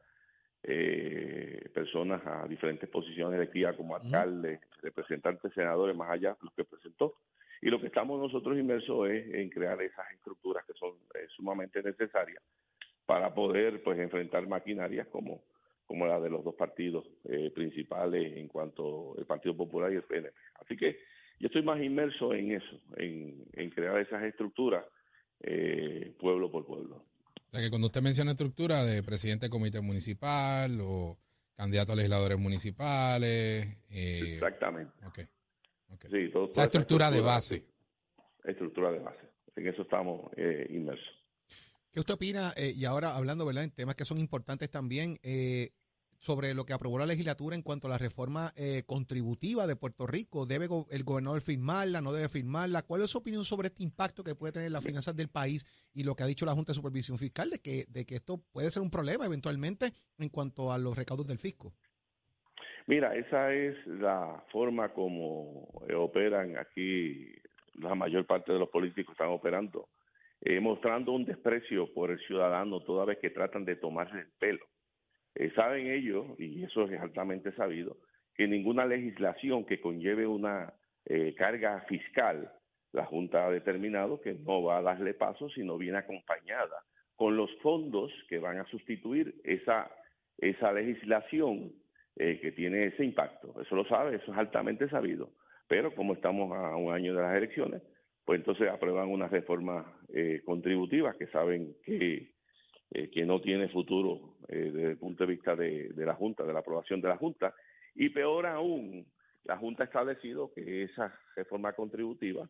eh, 0.63 1.69
personas 1.73 2.21
a 2.25 2.47
diferentes 2.47 2.89
posiciones 2.89 3.37
electivas 3.37 3.75
como 3.75 3.95
alcaldes, 3.95 4.59
representantes, 4.81 5.53
senadores, 5.53 5.95
más 5.95 6.09
allá 6.09 6.29
de 6.31 6.37
los 6.41 6.53
que 6.53 6.63
presentó. 6.63 7.15
Y 7.61 7.69
lo 7.69 7.79
que 7.79 7.87
estamos 7.87 8.19
nosotros 8.19 8.57
inmersos 8.57 9.09
es 9.09 9.33
en 9.33 9.49
crear 9.49 9.81
esas 9.81 10.11
estructuras 10.13 10.65
que 10.65 10.73
son 10.73 10.91
eh, 11.13 11.27
sumamente 11.35 11.83
necesarias 11.83 12.41
para 13.05 13.33
poder 13.33 13.83
pues 13.83 13.99
enfrentar 13.99 14.47
maquinarias 14.47 15.07
como 15.07 15.43
como 15.85 16.07
la 16.07 16.19
de 16.19 16.31
los 16.31 16.43
dos 16.43 16.55
partidos 16.55 17.05
eh, 17.25 17.51
principales 17.53 18.35
en 18.37 18.47
cuanto 18.47 19.15
el 19.19 19.25
Partido 19.25 19.55
Popular 19.55 19.93
y 19.93 19.97
el 19.97 20.01
PNP. 20.01 20.35
Así 20.55 20.75
que 20.75 20.97
yo 21.39 21.47
estoy 21.47 21.63
más 21.63 21.81
inmerso 21.81 22.33
en 22.33 22.51
eso, 22.53 22.79
en, 22.97 23.45
en 23.53 23.69
crear 23.69 23.99
esas 23.99 24.23
estructuras 24.23 24.85
eh, 25.41 26.13
pueblo 26.19 26.51
por 26.51 26.65
pueblo. 26.65 27.05
O 27.35 27.51
sea, 27.51 27.61
que 27.61 27.69
cuando 27.69 27.87
usted 27.87 28.01
menciona 28.01 28.31
estructura 28.31 28.83
de 28.83 29.03
presidente 29.03 29.45
de 29.47 29.49
comité 29.49 29.81
municipal 29.81 30.79
o 30.81 31.17
candidato 31.55 31.93
a 31.93 31.95
legisladores 31.95 32.37
municipales. 32.37 33.77
Eh, 33.89 34.33
Exactamente. 34.33 34.93
ok, 35.05 35.19
ok. 35.89 36.05
Sí, 36.11 36.29
todo, 36.31 36.45
Esa 36.45 36.51
toda 36.51 36.65
estructura 36.65 37.11
de 37.11 37.21
base. 37.21 37.65
Estructura 38.43 38.91
de 38.91 38.99
base. 38.99 39.25
En 39.55 39.67
eso 39.67 39.83
estamos 39.83 40.31
eh, 40.35 40.67
inmersos. 40.69 41.07
¿Qué 41.91 42.01
usted 42.01 42.15
opina? 42.15 42.51
eh, 42.57 42.73
y 42.75 42.83
ahora 42.83 43.15
hablando, 43.15 43.45
¿verdad?, 43.45 43.63
en 43.63 43.71
temas 43.71 43.95
que 43.95 44.03
son 44.03 44.17
importantes 44.17 44.69
también, 44.69 45.17
eh, 45.23 45.69
sobre 46.19 46.53
lo 46.53 46.65
que 46.65 46.73
aprobó 46.73 46.97
la 46.99 47.05
legislatura 47.05 47.55
en 47.55 47.61
cuanto 47.61 47.87
a 47.87 47.89
la 47.89 47.97
reforma 47.97 48.51
eh, 48.55 48.83
contributiva 48.85 49.67
de 49.67 49.75
Puerto 49.75 50.07
Rico. 50.07 50.45
¿Debe 50.45 50.67
go- 50.67 50.87
el 50.91 51.03
gobernador 51.03 51.41
firmarla? 51.41 52.01
¿No 52.01 52.13
debe 52.13 52.29
firmarla? 52.29 52.81
¿Cuál 52.83 53.01
es 53.01 53.09
su 53.09 53.17
opinión 53.19 53.43
sobre 53.45 53.67
este 53.67 53.83
impacto 53.83 54.23
que 54.23 54.35
puede 54.35 54.53
tener 54.53 54.67
en 54.67 54.73
las 54.73 54.85
finanzas 54.85 55.15
del 55.15 55.29
país 55.29 55.65
y 55.93 56.03
lo 56.03 56.15
que 56.15 56.23
ha 56.23 56.27
dicho 56.27 56.45
la 56.45 56.53
Junta 56.53 56.71
de 56.71 56.75
Supervisión 56.75 57.17
Fiscal 57.17 57.49
de 57.49 57.59
que, 57.59 57.85
de 57.89 58.05
que 58.05 58.15
esto 58.15 58.41
puede 58.51 58.69
ser 58.69 58.81
un 58.83 58.91
problema 58.91 59.25
eventualmente 59.25 59.91
en 60.17 60.29
cuanto 60.29 60.71
a 60.71 60.77
los 60.77 60.97
recaudos 60.97 61.27
del 61.27 61.39
fisco? 61.39 61.73
Mira, 62.87 63.15
esa 63.15 63.51
es 63.53 63.75
la 63.87 64.43
forma 64.51 64.93
como 64.93 65.67
eh, 65.89 65.95
operan 65.95 66.57
aquí 66.57 67.33
la 67.73 67.95
mayor 67.95 68.25
parte 68.25 68.53
de 68.53 68.59
los 68.59 68.69
políticos 68.69 69.13
están 69.13 69.29
operando, 69.29 69.89
eh, 70.41 70.59
mostrando 70.59 71.11
un 71.11 71.25
desprecio 71.25 71.91
por 71.93 72.11
el 72.11 72.19
ciudadano 72.27 72.81
toda 72.81 73.05
vez 73.05 73.17
que 73.19 73.31
tratan 73.31 73.65
de 73.65 73.75
tomarse 73.75 74.17
el 74.19 74.31
pelo. 74.39 74.65
Eh, 75.35 75.51
saben 75.55 75.87
ellos, 75.87 76.25
y 76.39 76.63
eso 76.63 76.85
es 76.85 76.99
altamente 76.99 77.51
sabido, 77.53 77.97
que 78.35 78.47
ninguna 78.47 78.85
legislación 78.85 79.65
que 79.65 79.79
conlleve 79.79 80.25
una 80.27 80.73
eh, 81.05 81.35
carga 81.37 81.81
fiscal, 81.87 82.51
la 82.91 83.05
Junta 83.05 83.45
ha 83.45 83.51
determinado 83.51 84.21
que 84.21 84.33
no 84.33 84.63
va 84.63 84.77
a 84.77 84.81
darle 84.81 85.13
paso, 85.13 85.49
sino 85.49 85.77
viene 85.77 85.97
acompañada 85.97 86.83
con 87.15 87.37
los 87.37 87.49
fondos 87.61 88.11
que 88.29 88.39
van 88.39 88.59
a 88.59 88.65
sustituir 88.65 89.35
esa, 89.43 89.89
esa 90.37 90.71
legislación 90.71 91.71
eh, 92.17 92.39
que 92.41 92.51
tiene 92.51 92.85
ese 92.85 93.03
impacto. 93.03 93.59
Eso 93.61 93.75
lo 93.75 93.85
sabe, 93.85 94.15
eso 94.15 94.31
es 94.31 94.37
altamente 94.37 94.89
sabido. 94.89 95.31
Pero 95.67 95.93
como 95.95 96.13
estamos 96.13 96.51
a 96.55 96.75
un 96.75 96.93
año 96.93 97.15
de 97.15 97.21
las 97.21 97.35
elecciones, 97.35 97.81
pues 98.23 98.39
entonces 98.39 98.69
aprueban 98.69 99.09
una 99.09 99.27
reforma 99.27 99.85
eh, 100.13 100.41
contributiva 100.45 101.15
que 101.17 101.27
saben 101.27 101.75
que, 101.83 102.31
eh, 102.91 103.09
que 103.11 103.25
no 103.25 103.41
tiene 103.41 103.69
futuro 103.69 104.34
eh, 104.47 104.71
desde 104.73 104.91
el 104.91 104.97
punto 104.97 105.25
de 105.25 105.33
vista 105.33 105.55
de, 105.55 105.93
la 105.95 106.15
Junta, 106.15 106.43
de 106.43 106.53
la 106.53 106.59
aprobación 106.59 107.01
de 107.01 107.09
la 107.09 107.17
Junta. 107.17 107.53
Y 107.95 108.09
peor 108.09 108.45
aún, 108.45 109.05
la 109.43 109.57
Junta 109.57 109.83
ha 109.83 109.85
establecido 109.85 110.51
que 110.53 110.83
esa 110.83 111.13
reforma 111.35 111.73
contributiva 111.73 112.47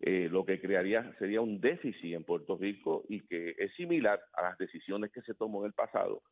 eh, 0.00 0.28
lo 0.30 0.44
que 0.44 0.60
crearía 0.60 1.14
sería 1.18 1.40
un 1.40 1.60
déficit 1.60 2.14
en 2.14 2.24
Puerto 2.24 2.56
Rico 2.56 3.04
y 3.08 3.20
que 3.22 3.54
es 3.56 3.72
similar 3.74 4.20
a 4.34 4.42
las 4.42 4.58
decisiones 4.58 5.10
que 5.10 5.22
se 5.22 5.34
tomó 5.34 5.60
en 5.60 5.68
el 5.68 5.72
pasado 5.72 6.22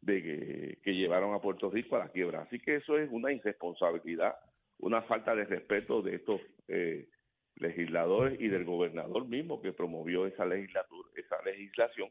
de 0.00 0.22
que, 0.22 0.78
que 0.82 0.94
llevaron 0.94 1.32
a 1.32 1.40
Puerto 1.40 1.70
Rico 1.70 1.96
a 1.96 2.00
la 2.00 2.08
quiebra. 2.08 2.42
Así 2.42 2.58
que 2.58 2.76
eso 2.76 2.98
es 2.98 3.08
una 3.12 3.32
irresponsabilidad, 3.32 4.34
una 4.78 5.02
falta 5.02 5.34
de 5.36 5.44
respeto 5.44 6.02
de 6.02 6.16
estos 6.16 6.40
eh, 6.66 7.08
legisladores 7.56 8.40
y 8.40 8.48
del 8.48 8.64
gobernador 8.64 9.28
mismo 9.28 9.60
que 9.62 9.72
promovió 9.72 10.26
esa 10.26 10.44
legislatura, 10.44 11.08
esa 11.14 11.36
legislación, 11.44 12.10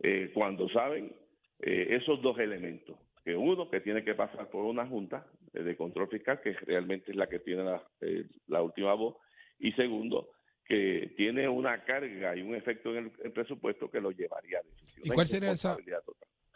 eh, 0.00 0.30
cuando 0.34 0.68
saben 0.68 1.14
eh, 1.60 1.88
esos 1.90 2.20
dos 2.22 2.38
elementos, 2.38 2.96
que 3.24 3.36
uno 3.36 3.70
que 3.70 3.80
tiene 3.80 4.04
que 4.04 4.14
pasar 4.14 4.50
por 4.50 4.64
una 4.64 4.86
junta 4.86 5.26
eh, 5.52 5.62
de 5.62 5.76
control 5.76 6.08
fiscal, 6.08 6.40
que 6.42 6.52
realmente 6.52 7.12
es 7.12 7.16
la 7.16 7.28
que 7.28 7.38
tiene 7.38 7.64
la, 7.64 7.82
eh, 8.00 8.26
la 8.48 8.62
última 8.62 8.94
voz, 8.94 9.16
y 9.58 9.72
segundo, 9.72 10.30
que 10.64 11.12
tiene 11.16 11.48
una 11.48 11.84
carga 11.84 12.36
y 12.36 12.42
un 12.42 12.54
efecto 12.54 12.96
en 12.96 13.12
el, 13.22 13.32
presupuesto 13.32 13.90
que 13.90 14.00
lo 14.00 14.10
llevaría 14.10 14.58
a 14.58 14.62
déficit. 14.62 15.06
¿Y 15.06 15.10
cuál 15.10 15.26
sería 15.26 15.50
esa? 15.50 15.76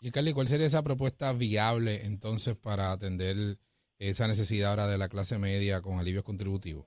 Y 0.00 0.10
Carly, 0.10 0.32
¿cuál 0.32 0.46
sería 0.46 0.66
esa 0.66 0.82
propuesta 0.82 1.32
viable 1.32 2.04
entonces 2.04 2.56
para 2.56 2.92
atender 2.92 3.36
esa 3.98 4.26
necesidad 4.26 4.70
ahora 4.70 4.86
de 4.86 4.98
la 4.98 5.08
clase 5.08 5.38
media 5.38 5.80
con 5.80 5.98
alivios 5.98 6.24
contributivos? 6.24 6.86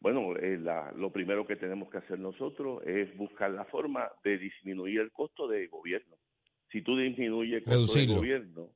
Bueno, 0.00 0.36
eh, 0.36 0.58
lo 0.96 1.10
primero 1.12 1.46
que 1.46 1.56
tenemos 1.56 1.90
que 1.90 1.98
hacer 1.98 2.18
nosotros 2.18 2.82
es 2.86 3.16
buscar 3.16 3.50
la 3.50 3.64
forma 3.64 4.08
de 4.22 4.38
disminuir 4.38 5.00
el 5.00 5.10
costo 5.10 5.48
de 5.48 5.66
gobierno. 5.66 6.16
Si 6.70 6.82
tú 6.82 6.96
disminuyes 6.96 7.62
el 7.62 7.64
costo 7.64 8.14
gobierno, 8.14 8.70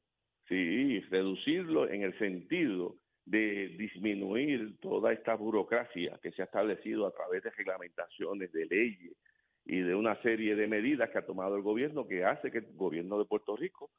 sí, 0.49 1.01
reducirlo 1.11 1.89
en 1.89 2.03
el 2.03 2.19
sentido 2.19 2.97
de 3.25 3.69
disminuir 3.79 4.79
toda 4.81 5.13
esta 5.13 5.35
burocracia 5.35 6.19
que 6.23 6.33
se 6.33 6.43
ha 6.43 6.47
establecido 6.47 7.07
a 7.07 7.13
través 7.13 7.43
de 7.43 7.51
reglamentaciones, 7.51 8.51
de 8.53 8.67
leyes 8.67 9.17
y 9.65 9.79
de 9.81 9.95
una 9.95 10.21
serie 10.23 10.57
de 10.57 10.67
medidas 10.67 11.11
que 11.11 11.19
ha 11.19 11.27
tomado 11.27 11.57
el 11.57 11.63
gobierno 11.63 12.07
que 12.07 12.25
hace 12.25 12.51
que 12.51 12.59
el 12.59 12.73
gobierno 12.75 13.19
de 13.19 13.27
Puerto 13.27 13.57
Rico 13.57 13.91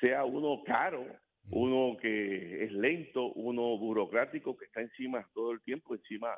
sea 0.00 0.24
uno 0.24 0.62
caro, 0.66 1.06
uno 1.52 1.96
que 2.00 2.64
es 2.64 2.72
lento, 2.72 3.32
uno 3.34 3.78
burocrático 3.78 4.56
que 4.56 4.64
está 4.64 4.80
encima 4.80 5.28
todo 5.34 5.52
el 5.52 5.60
tiempo, 5.62 5.94
encima 5.94 6.28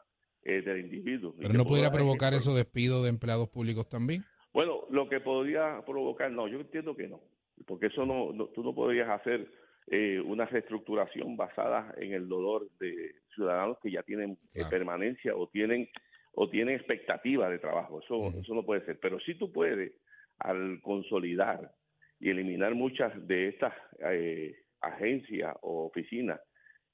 eh, 0.43 0.61
del 0.61 0.81
individuo. 0.81 1.35
¿Pero 1.41 1.55
no 1.55 1.65
pudiera 1.65 1.91
provocar 1.91 2.35
eso 2.35 2.55
despido 2.55 3.03
de 3.03 3.09
empleados 3.09 3.49
públicos 3.49 3.89
también? 3.89 4.25
Bueno, 4.57 4.87
lo 4.89 5.07
que 5.07 5.21
podría 5.21 5.83
provocar, 5.85 6.31
no, 6.31 6.49
yo 6.49 6.59
entiendo 6.59 6.97
que 6.97 7.07
no, 7.07 7.21
porque 7.67 7.89
eso 7.89 8.07
no, 8.07 8.33
tú 8.55 8.65
no 8.65 8.75
podrías 8.75 9.07
hacer 9.11 9.47
eh, 9.87 10.19
una 10.19 10.47
reestructuración 10.47 11.37
basada 11.37 11.95
en 11.99 12.15
el 12.15 12.27
dolor 12.27 12.67
de 12.81 13.17
ciudadanos 13.35 13.77
que 13.83 13.91
ya 13.91 14.03
tienen 14.03 14.39
eh, 14.55 14.63
permanencia 14.71 15.37
o 15.37 15.47
tienen 15.49 15.91
o 16.33 16.49
tienen 16.49 16.75
expectativa 16.75 17.51
de 17.51 17.59
trabajo. 17.59 18.01
Eso, 18.01 18.29
eso 18.29 18.55
no 18.55 18.65
puede 18.65 18.83
ser. 18.87 18.99
Pero 18.99 19.21
sí 19.21 19.35
tú 19.35 19.53
puedes, 19.53 19.93
al 20.39 20.81
consolidar 20.81 21.71
y 22.19 22.31
eliminar 22.31 22.75
muchas 22.75 23.13
de 23.29 23.49
estas 23.49 23.75
eh, 24.11 24.57
agencias 24.81 25.55
o 25.61 25.85
oficinas 25.85 26.41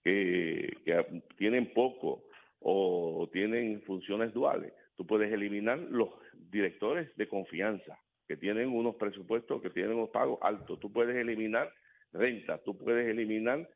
que, 0.02 0.78
que 0.85 1.23
tienen 1.38 1.73
poco 1.73 2.25
o 2.59 3.31
tienen 3.33 3.83
funciones 3.83 4.35
duales, 4.35 4.73
tú 4.96 5.06
puedes 5.06 5.32
eliminar 5.32 5.78
los 5.78 6.11
directores 6.34 7.14
de 7.16 7.28
confianza 7.28 7.99
que 8.26 8.37
tienen 8.37 8.68
unos 8.68 8.96
presupuestos, 8.96 9.61
que 9.62 9.70
tienen 9.70 9.94
unos 9.94 10.11
pagos 10.11 10.38
altos. 10.42 10.78
Tú 10.80 10.92
puedes 10.92 11.16
eliminar 11.16 11.72
renta, 12.12 12.58
tú 12.58 12.76
puedes 12.76 13.06
eliminar 13.08 13.68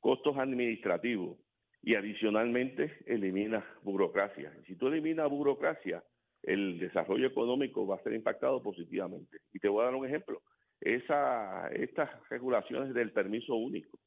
costos 0.00 0.36
administrativos 0.38 1.38
y 1.82 1.94
adicionalmente 1.94 2.92
eliminas 3.06 3.64
burocracia. 3.82 4.52
Si 4.66 4.76
tú 4.76 4.88
eliminas 4.88 5.30
burocracia, 5.30 6.02
el 6.42 6.78
desarrollo 6.78 7.26
económico 7.26 7.86
va 7.86 7.96
a 7.96 8.02
ser 8.02 8.14
impactado 8.14 8.62
positivamente. 8.62 9.38
Y 9.52 9.58
te 9.58 9.68
voy 9.68 9.82
a 9.82 9.86
dar 9.86 9.94
un 9.94 10.06
ejemplo. 10.06 10.42
Esa, 10.80 11.68
estas 11.68 12.10
regulaciones 12.28 12.92
del 12.94 13.12
permiso 13.12 13.54
único, 13.54 13.98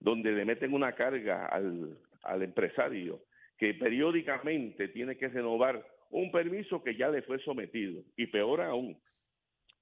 donde 0.00 0.30
le 0.32 0.44
meten 0.44 0.72
una 0.72 0.94
carga 0.94 1.46
al 1.46 2.42
empresario 2.42 3.22
que 3.58 3.74
periódicamente 3.74 4.88
tiene 4.88 5.16
que 5.16 5.28
renovar 5.28 5.84
un 6.12 6.30
permiso 6.30 6.82
que 6.82 6.96
ya 6.96 7.08
le 7.08 7.22
fue 7.22 7.38
sometido. 7.40 8.02
Y 8.16 8.26
peor 8.26 8.60
aún, 8.60 8.96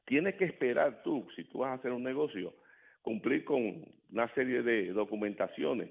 tienes 0.06 0.36
que 0.36 0.46
esperar 0.46 1.02
tú, 1.02 1.26
si 1.36 1.44
tú 1.44 1.58
vas 1.58 1.70
a 1.70 1.74
hacer 1.74 1.92
un 1.92 2.02
negocio, 2.02 2.54
cumplir 3.02 3.44
con 3.44 3.84
una 4.10 4.32
serie 4.34 4.62
de 4.62 4.92
documentaciones 4.92 5.90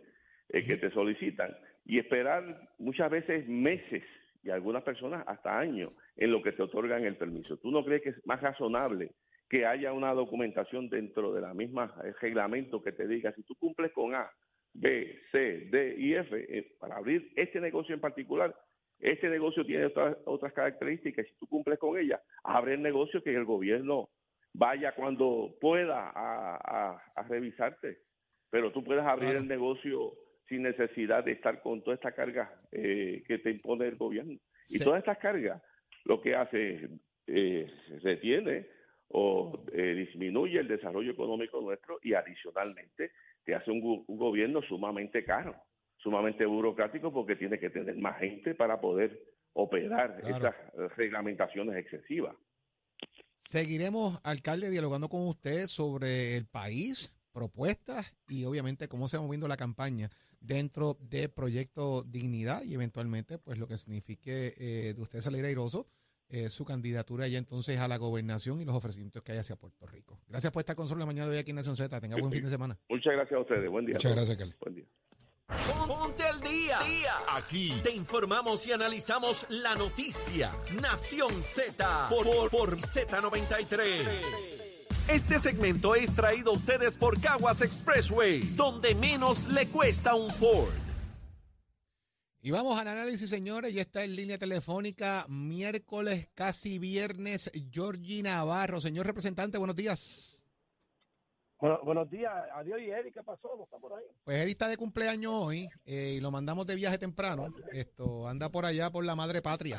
eh, 0.49 0.65
que 0.65 0.77
te 0.77 0.91
solicitan 0.91 1.55
y 1.85 1.99
esperar 1.99 2.69
muchas 2.77 3.11
veces 3.11 3.47
meses 3.47 4.03
y 4.41 4.49
algunas 4.49 4.83
personas 4.83 5.23
hasta 5.27 5.59
años 5.59 5.91
en 6.15 6.31
lo 6.31 6.41
que 6.41 6.53
te 6.53 6.63
otorgan 6.63 7.03
el 7.03 7.17
permiso. 7.17 7.57
¿Tú 7.57 7.71
no 7.71 7.83
crees 7.83 8.01
que 8.01 8.09
es 8.09 8.25
más 8.25 8.41
razonable 8.41 9.11
que 9.49 9.65
haya 9.65 9.91
una 9.91 10.13
documentación 10.13 10.89
dentro 10.89 11.33
de 11.33 11.41
la 11.41 11.53
misma 11.53 11.93
eh, 12.05 12.13
reglamento 12.21 12.81
que 12.81 12.93
te 12.93 13.07
diga 13.07 13.33
si 13.33 13.43
tú 13.43 13.55
cumples 13.55 13.91
con 13.91 14.15
A, 14.15 14.31
B, 14.73 15.19
C, 15.31 15.67
D 15.69 15.95
y 15.97 16.13
F 16.13 16.29
eh, 16.37 16.75
para 16.79 16.95
abrir 16.95 17.33
este 17.35 17.59
negocio 17.59 17.93
en 17.93 17.99
particular? 17.99 18.55
Este 18.99 19.29
negocio 19.29 19.65
tiene 19.65 19.85
otras, 19.85 20.17
otras 20.25 20.53
características. 20.53 21.25
Si 21.27 21.33
tú 21.39 21.47
cumples 21.47 21.79
con 21.79 21.97
ellas, 21.97 22.21
abre 22.43 22.73
el 22.73 22.81
negocio 22.81 23.23
que 23.23 23.33
el 23.33 23.45
gobierno 23.45 24.09
vaya 24.53 24.93
cuando 24.93 25.55
pueda 25.59 26.11
a, 26.13 27.23
revisarte, 27.27 27.99
pero 28.49 28.71
tú 28.71 28.83
puedes 28.83 29.03
abrir 29.03 29.35
el 29.35 29.47
negocio 29.47 30.13
sin 30.47 30.63
necesidad 30.63 31.23
de 31.23 31.33
estar 31.33 31.61
con 31.61 31.83
toda 31.83 31.95
esta 31.95 32.11
carga 32.11 32.51
eh, 32.71 33.23
que 33.27 33.37
te 33.37 33.51
impone 33.51 33.87
el 33.87 33.95
gobierno. 33.95 34.39
Y 34.67 34.79
todas 34.79 34.99
estas 34.99 35.19
cargas 35.19 35.61
lo 36.05 36.19
que 36.21 36.35
hace 36.35 36.89
eh, 37.27 37.71
retiene 38.01 38.67
o 39.09 39.65
eh, 39.73 39.93
disminuye 39.93 40.59
el 40.59 40.67
desarrollo 40.67 41.11
económico 41.11 41.61
nuestro 41.61 41.99
y 42.01 42.13
adicionalmente 42.13 43.11
te 43.43 43.55
hace 43.55 43.71
un, 43.71 44.05
gobierno 44.07 44.61
sumamente 44.61 45.23
caro, 45.23 45.55
sumamente 46.01 46.45
burocrático 46.45 47.11
porque 47.13 47.35
tiene 47.35 47.59
que 47.59 47.69
tener 47.69 47.95
más 47.97 48.19
gente 48.19 48.55
para 48.55 48.79
poder 48.79 49.21
operar 49.53 50.19
estas 50.23 50.55
reglamentaciones 50.95 51.75
excesivas. 51.75 52.35
Seguiremos, 53.43 54.19
alcalde, 54.23 54.69
dialogando 54.69 55.09
con 55.09 55.27
usted 55.27 55.65
sobre 55.65 56.37
el 56.37 56.45
país, 56.45 57.11
propuestas 57.33 58.15
y 58.27 58.45
obviamente 58.45 58.87
cómo 58.87 59.07
se 59.07 59.17
va 59.17 59.23
moviendo 59.23 59.47
la 59.47 59.57
campaña 59.57 60.09
dentro 60.39 60.97
de 61.01 61.29
Proyecto 61.29 62.03
Dignidad 62.03 62.63
y 62.63 62.73
eventualmente 62.73 63.39
pues 63.39 63.57
lo 63.57 63.67
que 63.67 63.77
signifique 63.77 64.53
eh, 64.57 64.93
de 64.93 65.01
usted 65.01 65.19
salir 65.19 65.43
airoso 65.45 65.87
eh, 66.29 66.49
su 66.49 66.63
candidatura 66.63 67.27
ya 67.27 67.39
entonces 67.39 67.79
a 67.79 67.87
la 67.87 67.97
gobernación 67.97 68.61
y 68.61 68.65
los 68.65 68.75
ofrecimientos 68.75 69.23
que 69.23 69.31
hay 69.31 69.39
hacia 69.39 69.55
Puerto 69.55 69.87
Rico. 69.87 70.19
Gracias 70.27 70.53
por 70.53 70.59
estar 70.59 70.75
con 70.75 70.83
nosotros 70.83 70.99
la 70.99 71.07
mañana 71.07 71.27
de 71.27 71.35
hoy 71.35 71.41
aquí 71.41 71.49
en 71.49 71.55
Nación 71.55 71.75
Z. 71.75 71.99
Tenga 71.99 72.17
buen 72.17 72.31
fin 72.31 72.43
de 72.43 72.49
semana. 72.49 72.77
Muchas 72.87 73.13
gracias 73.13 73.35
a 73.35 73.41
ustedes. 73.41 73.67
Buen 73.67 73.87
día. 73.87 73.95
Muchas 73.95 74.11
gracias, 74.11 74.29
alcalde. 74.29 74.55
Buen 74.59 74.75
día. 74.75 74.85
Ponte 75.87 76.23
al 76.23 76.39
día. 76.41 76.79
Aquí 77.35 77.73
te 77.81 77.91
informamos 77.91 78.65
y 78.67 78.71
analizamos 78.71 79.45
la 79.49 79.75
noticia. 79.75 80.51
Nación 80.79 81.41
Z 81.41 82.07
por, 82.09 82.49
por, 82.51 82.77
Z93. 82.77 83.79
Este 85.07 85.39
segmento 85.39 85.95
es 85.95 86.13
traído 86.13 86.51
a 86.51 86.53
ustedes 86.53 86.95
por 86.97 87.19
Caguas 87.19 87.61
Expressway, 87.61 88.41
donde 88.55 88.93
menos 88.93 89.47
le 89.47 89.67
cuesta 89.67 90.13
un 90.13 90.29
Ford. 90.29 90.69
Y 92.41 92.51
vamos 92.51 92.79
al 92.79 92.87
análisis, 92.87 93.29
señores. 93.29 93.73
Ya 93.73 93.81
está 93.81 94.03
en 94.03 94.15
línea 94.15 94.37
telefónica, 94.37 95.25
miércoles, 95.27 96.29
casi 96.35 96.77
viernes, 96.77 97.51
Georgie 97.71 98.21
Navarro. 98.21 98.79
Señor 98.79 99.07
representante, 99.07 99.57
buenos 99.57 99.75
días. 99.75 100.38
Bueno, 101.59 101.77
buenos 101.83 102.09
días, 102.09 102.31
adiós 102.53 102.79
y 102.79 102.89
Eddie, 102.89 103.11
¿qué 103.11 103.21
pasó? 103.21 103.53
¿No 103.57 103.65
está 103.65 103.77
por 103.77 103.91
ahí? 103.91 104.05
Pues 104.23 104.37
Eddie 104.37 104.51
está 104.51 104.69
de 104.69 104.77
cumpleaños 104.77 105.33
hoy 105.33 105.67
eh, 105.85 106.13
y 106.15 106.21
lo 106.21 106.31
mandamos 106.31 106.65
de 106.65 106.75
viaje 106.75 106.97
temprano. 106.97 107.47
Esto 107.73 108.29
anda 108.29 108.49
por 108.49 108.65
allá 108.65 108.89
por 108.89 109.03
la 109.03 109.13
madre 109.13 109.41
patria. 109.41 109.77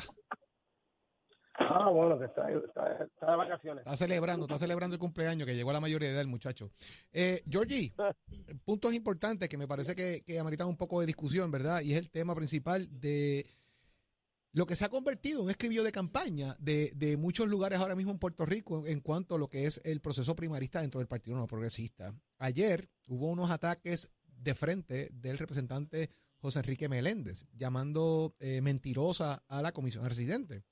Ah, 1.55 1.89
bueno, 1.89 2.19
que 2.19 2.25
está, 2.25 2.49
está, 2.51 3.31
de 3.31 3.37
vacaciones. 3.37 3.81
Está 3.83 3.97
celebrando, 3.97 4.45
está 4.45 4.59
celebrando 4.59 4.93
el 4.93 4.99
cumpleaños 4.99 5.47
que 5.47 5.55
llegó 5.55 5.71
a 5.71 5.73
la 5.73 5.79
mayoría 5.81 6.09
de 6.09 6.13
edad 6.13 6.21
el 6.21 6.27
muchacho. 6.27 6.69
Eh, 7.11 7.41
Georgie, 7.49 7.91
puntos 8.65 8.93
importantes 8.93 9.49
que 9.49 9.57
me 9.57 9.67
parece 9.67 9.95
que, 9.95 10.21
que 10.23 10.39
ameritan 10.39 10.67
un 10.67 10.77
poco 10.77 10.99
de 10.99 11.07
discusión, 11.07 11.49
¿verdad? 11.49 11.81
Y 11.81 11.93
es 11.93 11.99
el 11.99 12.11
tema 12.11 12.35
principal 12.35 12.87
de 12.91 13.47
lo 14.53 14.65
que 14.65 14.75
se 14.75 14.85
ha 14.85 14.89
convertido 14.89 15.39
en 15.39 15.45
un 15.45 15.51
escribió 15.51 15.83
de 15.83 15.91
campaña 15.91 16.55
de, 16.59 16.91
de, 16.95 17.17
muchos 17.17 17.47
lugares 17.47 17.79
ahora 17.79 17.95
mismo 17.95 18.11
en 18.11 18.19
Puerto 18.19 18.45
Rico 18.45 18.85
en 18.85 18.99
cuanto 18.99 19.35
a 19.35 19.37
lo 19.37 19.49
que 19.49 19.65
es 19.65 19.79
el 19.85 20.01
proceso 20.01 20.35
primarista 20.35 20.81
dentro 20.81 20.99
del 20.99 21.07
Partido 21.07 21.37
No 21.37 21.47
Progresista. 21.47 22.13
Ayer 22.37 22.89
hubo 23.07 23.27
unos 23.29 23.49
ataques 23.49 24.11
de 24.25 24.53
frente 24.53 25.09
del 25.13 25.37
representante 25.37 26.09
José 26.41 26.59
Enrique 26.59 26.89
Meléndez, 26.89 27.45
llamando 27.53 28.33
eh, 28.39 28.61
mentirosa 28.61 29.43
a 29.47 29.61
la 29.61 29.71
comisión 29.71 30.05
residente. 30.07 30.63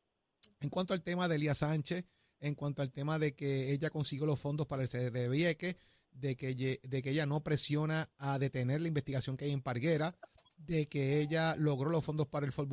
En 0.59 0.69
cuanto 0.69 0.93
al 0.93 1.03
tema 1.03 1.27
de 1.27 1.35
Elías 1.35 1.59
Sánchez, 1.59 2.05
en 2.39 2.55
cuanto 2.55 2.81
al 2.81 2.91
tema 2.91 3.19
de 3.19 3.35
que 3.35 3.71
ella 3.71 3.89
consiguió 3.89 4.25
los 4.25 4.39
fondos 4.39 4.65
para 4.67 4.81
el 4.81 4.89
CD 4.89 5.11
de 5.11 5.29
Vieques, 5.29 5.75
de 6.11 6.35
que, 6.35 6.79
de 6.81 7.01
que 7.01 7.09
ella 7.11 7.25
no 7.25 7.43
presiona 7.43 8.09
a 8.17 8.39
detener 8.39 8.81
la 8.81 8.87
investigación 8.87 9.37
que 9.37 9.45
hay 9.45 9.51
en 9.51 9.61
Parguera, 9.61 10.17
de 10.57 10.87
que 10.87 11.21
ella 11.21 11.55
logró 11.55 11.89
los 11.89 12.03
fondos 12.03 12.27
para 12.27 12.45
el 12.45 12.51
Fort 12.51 12.67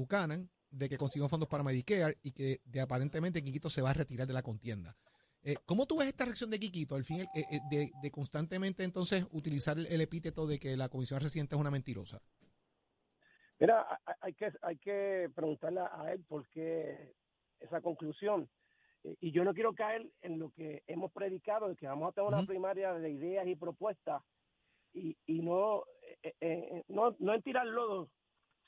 de 0.71 0.89
que 0.89 0.99
consiguió 0.99 1.29
fondos 1.29 1.49
para 1.49 1.63
Medicare 1.63 2.19
y 2.23 2.33
que 2.33 2.61
de 2.65 2.81
aparentemente 2.81 3.43
Quiquito 3.43 3.71
se 3.71 3.83
va 3.83 3.91
a 3.91 3.95
retirar 3.95 4.27
de 4.27 4.35
la 4.35 4.43
contienda. 4.43 4.95
Eh, 5.43 5.57
¿Cómo 5.65 5.87
tú 5.87 5.99
ves 5.99 6.09
esta 6.09 6.25
reacción 6.25 6.51
de 6.51 6.59
Quiquito 6.59 6.95
al 6.97 7.05
fin 7.05 7.21
eh, 7.21 7.45
eh, 7.53 7.91
de, 8.03 8.11
constantemente 8.11 8.83
entonces 8.83 9.27
utilizar 9.33 9.79
el, 9.79 10.01
epíteto 10.01 10.47
de 10.47 10.59
que 10.59 10.77
la 10.77 10.89
comisión 10.89 11.21
reciente 11.21 11.55
es 11.55 11.61
una 11.61 11.71
mentirosa? 11.71 12.21
Mira, 13.59 13.87
hay 14.21 14.35
que, 14.35 14.53
hay 14.63 14.77
que 14.79 15.31
preguntarle 15.35 15.81
a 15.81 16.13
él 16.13 16.25
por 16.29 16.47
qué 16.49 17.15
esa 17.61 17.81
conclusión. 17.81 18.49
Y 19.21 19.31
yo 19.31 19.45
no 19.45 19.55
quiero 19.55 19.73
caer 19.73 20.11
en 20.21 20.39
lo 20.39 20.51
que 20.51 20.83
hemos 20.89 21.13
predicado, 21.13 21.69
de 21.69 21.77
que 21.77 21.87
vamos 21.87 22.09
a 22.09 22.13
tener 22.13 22.29
una 22.29 22.45
primaria 22.45 22.93
de 22.95 23.11
ideas 23.11 23.47
y 23.47 23.55
propuestas 23.55 24.21
y, 24.93 25.17
y 25.27 25.41
no, 25.41 25.85
no, 26.89 27.15
no 27.21 27.35
en 27.35 27.43
tirar 27.43 27.67
lodo 27.67 28.11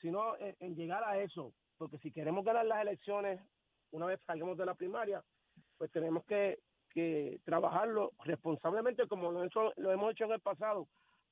sino 0.01 0.35
en, 0.37 0.75
llegar 0.75 1.03
a 1.03 1.21
eso, 1.21 1.53
porque 1.79 1.97
si 1.99 2.11
queremos 2.11 2.43
ganar 2.43 2.65
las 2.65 2.81
elecciones, 2.81 3.41
una 3.91 4.05
vez 4.05 4.19
salgamos 4.27 4.57
de 4.57 4.65
la 4.65 4.75
primaria, 4.75 5.23
pues 5.77 5.89
tenemos 5.91 6.25
que, 6.25 6.59
que 6.89 7.39
trabajarlo 7.45 8.11
responsablemente 8.25 9.07
como 9.07 9.31
lo, 9.31 9.47
lo 9.77 9.91
hemos 9.91 10.11
hecho 10.11 10.25
en 10.25 10.33
el 10.33 10.41
pasado. 10.41 10.87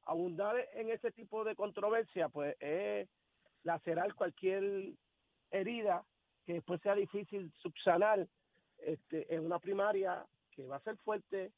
Abundar 0.06 0.56
en 0.74 0.89
ese 0.89 1.12
tipo 1.12 1.44
de 1.44 1.54
controversia, 1.54 2.30
pues 2.30 2.56
es 2.62 3.10
lacerar 3.63 4.16
cualquier 4.16 4.94
herida 5.51 6.06
que 6.46 6.54
después 6.54 6.82
sea 6.82 6.96
difícil 6.96 7.51
subsanar 7.58 8.25
este, 8.77 9.36
en 9.36 9.46
una 9.46 9.60
primaria 9.60 10.25
que 10.51 10.66
va 10.66 10.77
a 10.77 10.82
ser 10.82 10.96
fuerte, 11.00 11.51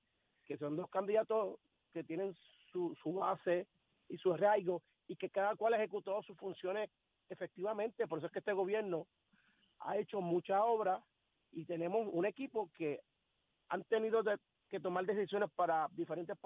que 0.46 0.58
son 0.58 0.76
dos 0.76 0.90
candidatos 0.90 1.60
que 1.94 2.04
tienen 2.04 2.36
su, 2.72 2.96
su 3.04 3.14
base 3.14 3.68
y 4.10 4.18
su 4.18 4.34
arraigo 4.34 4.82
y 5.08 5.16
que 5.16 5.30
cada 5.30 5.56
cual 5.56 5.76
ha 5.76 5.78
ejecutado 5.78 6.24
sus 6.24 6.36
funciones 6.38 6.90
efectivamente. 7.30 8.08
Por 8.08 8.20
eso 8.20 8.28
es 8.28 8.34
que 8.34 8.40
este 8.40 8.54
gobierno 8.54 9.08
ha 9.80 9.98
hecho 9.98 10.22
mucha 10.22 10.64
obra 10.64 11.04
y 11.52 11.66
tenemos 11.66 12.08
un 12.12 12.26
equipo 12.26 12.70
que 12.76 13.02
han 13.70 13.84
tenido 13.86 14.24
que 14.70 14.80
tomar 14.80 15.06
decisiones 15.06 15.50
para 15.56 15.88
diferentes 15.92 16.38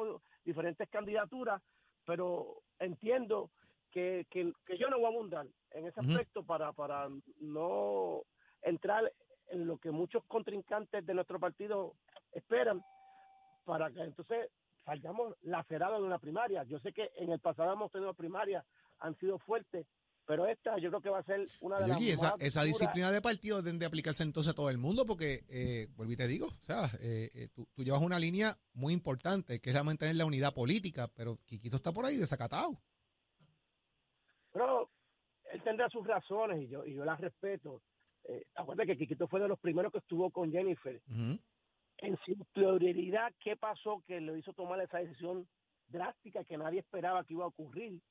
diferentes 0.44 0.90
candidaturas, 0.90 1.62
pero 2.06 2.62
entiendo 2.80 3.50
que, 3.92 4.26
que, 4.30 4.54
yo 4.78 4.90
no 4.90 4.98
voy 4.98 5.06
a 5.06 5.10
abundar 5.10 5.48
en 5.72 5.86
ese 5.86 6.00
aspecto 6.00 6.44
para, 6.44 6.74
para 6.74 7.10
no 7.40 8.24
entrar 8.62 9.12
en 9.48 9.68
lo 9.68 9.78
que 9.78 9.92
muchos 9.92 10.24
contrincantes 10.26 11.06
de 11.06 11.14
nuestro 11.14 11.40
partido 11.40 11.94
esperan, 12.32 12.84
para 13.66 13.92
que 13.92 14.02
entonces 14.02 14.50
salgamos 14.84 15.36
lacerados 15.42 16.02
de 16.02 16.08
una 16.08 16.20
primaria. 16.20 16.64
Yo 16.64 16.80
sé 16.80 16.92
que 16.92 17.12
en 17.16 17.32
el 17.32 17.40
pasado 17.40 17.74
hemos 17.74 17.92
tenido 17.92 18.14
primarias, 18.14 18.66
han 19.00 19.16
sido 19.18 19.38
fuertes, 19.40 19.86
pero 20.26 20.48
esta 20.48 20.78
yo 20.78 20.90
creo 20.90 21.02
que 21.02 21.10
va 21.10 21.20
a 21.20 21.24
ser 21.24 21.46
una 21.62 21.80
de 21.80 21.88
las 21.88 22.02
esa, 22.02 22.34
esa 22.40 22.64
disciplina 22.64 23.12
de 23.12 23.22
partido 23.22 23.62
deben 23.62 23.80
de 23.80 23.86
aplicarse 23.86 24.24
entonces 24.24 24.52
a 24.52 24.56
todo 24.56 24.70
el 24.70 24.78
mundo 24.78 25.06
porque, 25.06 25.42
eh, 25.50 25.88
vuelvo 25.96 26.14
y 26.14 26.16
te 26.16 26.28
digo, 26.28 26.48
o 26.48 26.62
sea, 26.62 26.86
eh, 27.02 27.30
eh, 27.36 27.48
tú, 27.54 27.68
llevas 27.84 28.02
una 28.02 28.20
línea 28.20 28.56
muy 28.74 28.94
importante 28.94 29.60
que 29.60 29.70
es 29.70 29.76
la 29.76 29.84
mantener 29.84 30.16
la 30.16 30.26
unidad 30.26 30.54
política, 30.54 31.10
pero 31.16 31.38
Quiquito 31.46 31.76
está 31.76 31.92
por 31.92 32.06
ahí 32.06 32.18
desacatado. 32.18 32.80
Pero 34.54 34.90
él 35.52 35.62
tendrá 35.64 35.90
sus 35.90 36.06
razones 36.08 36.62
y 36.62 36.68
yo, 36.70 36.86
y 36.86 36.94
yo 36.94 37.04
las 37.04 37.20
respeto. 37.20 37.82
Eh, 38.26 38.46
acuérdate 38.56 38.88
que 38.88 38.98
Quiquito 39.00 39.28
fue 39.28 39.42
de 39.42 39.48
los 39.48 39.60
primeros 39.60 39.92
que 39.92 39.98
estuvo 39.98 40.32
con 40.32 40.52
Jennifer. 40.52 41.02
En 41.98 42.18
su 42.26 42.36
prioridad, 42.54 43.34
¿qué 43.40 43.56
pasó 43.56 44.04
que 44.08 44.20
le 44.22 44.38
hizo 44.38 44.54
tomar 44.54 44.80
esa 44.82 45.00
decisión 45.00 45.48
drástica 45.88 46.44
que 46.44 46.58
nadie 46.58 46.80
esperaba 46.80 47.24
que 47.24 47.34
iba 47.34 47.44
a 47.44 47.48
ocurrir? 47.48 48.02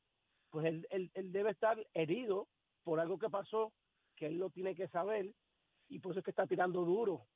Pues 0.53 0.67
él, 0.67 0.87
él, 0.91 1.33
debe 1.33 1.51
estar 1.51 1.85
herido 1.95 2.47
por 2.85 3.01
algo 3.01 3.19
que 3.19 3.31
pasó, 3.31 3.73
que 4.15 4.27
él 4.27 4.39
lo 4.39 4.51
tiene 4.51 4.75
que 4.75 4.87
saber, 4.89 5.33
y 5.89 5.99
por 5.99 6.13
eso 6.13 6.21
es 6.21 6.25
que 6.25 6.31
está 6.31 6.47
tirando 6.47 6.85
duro. 6.85 7.27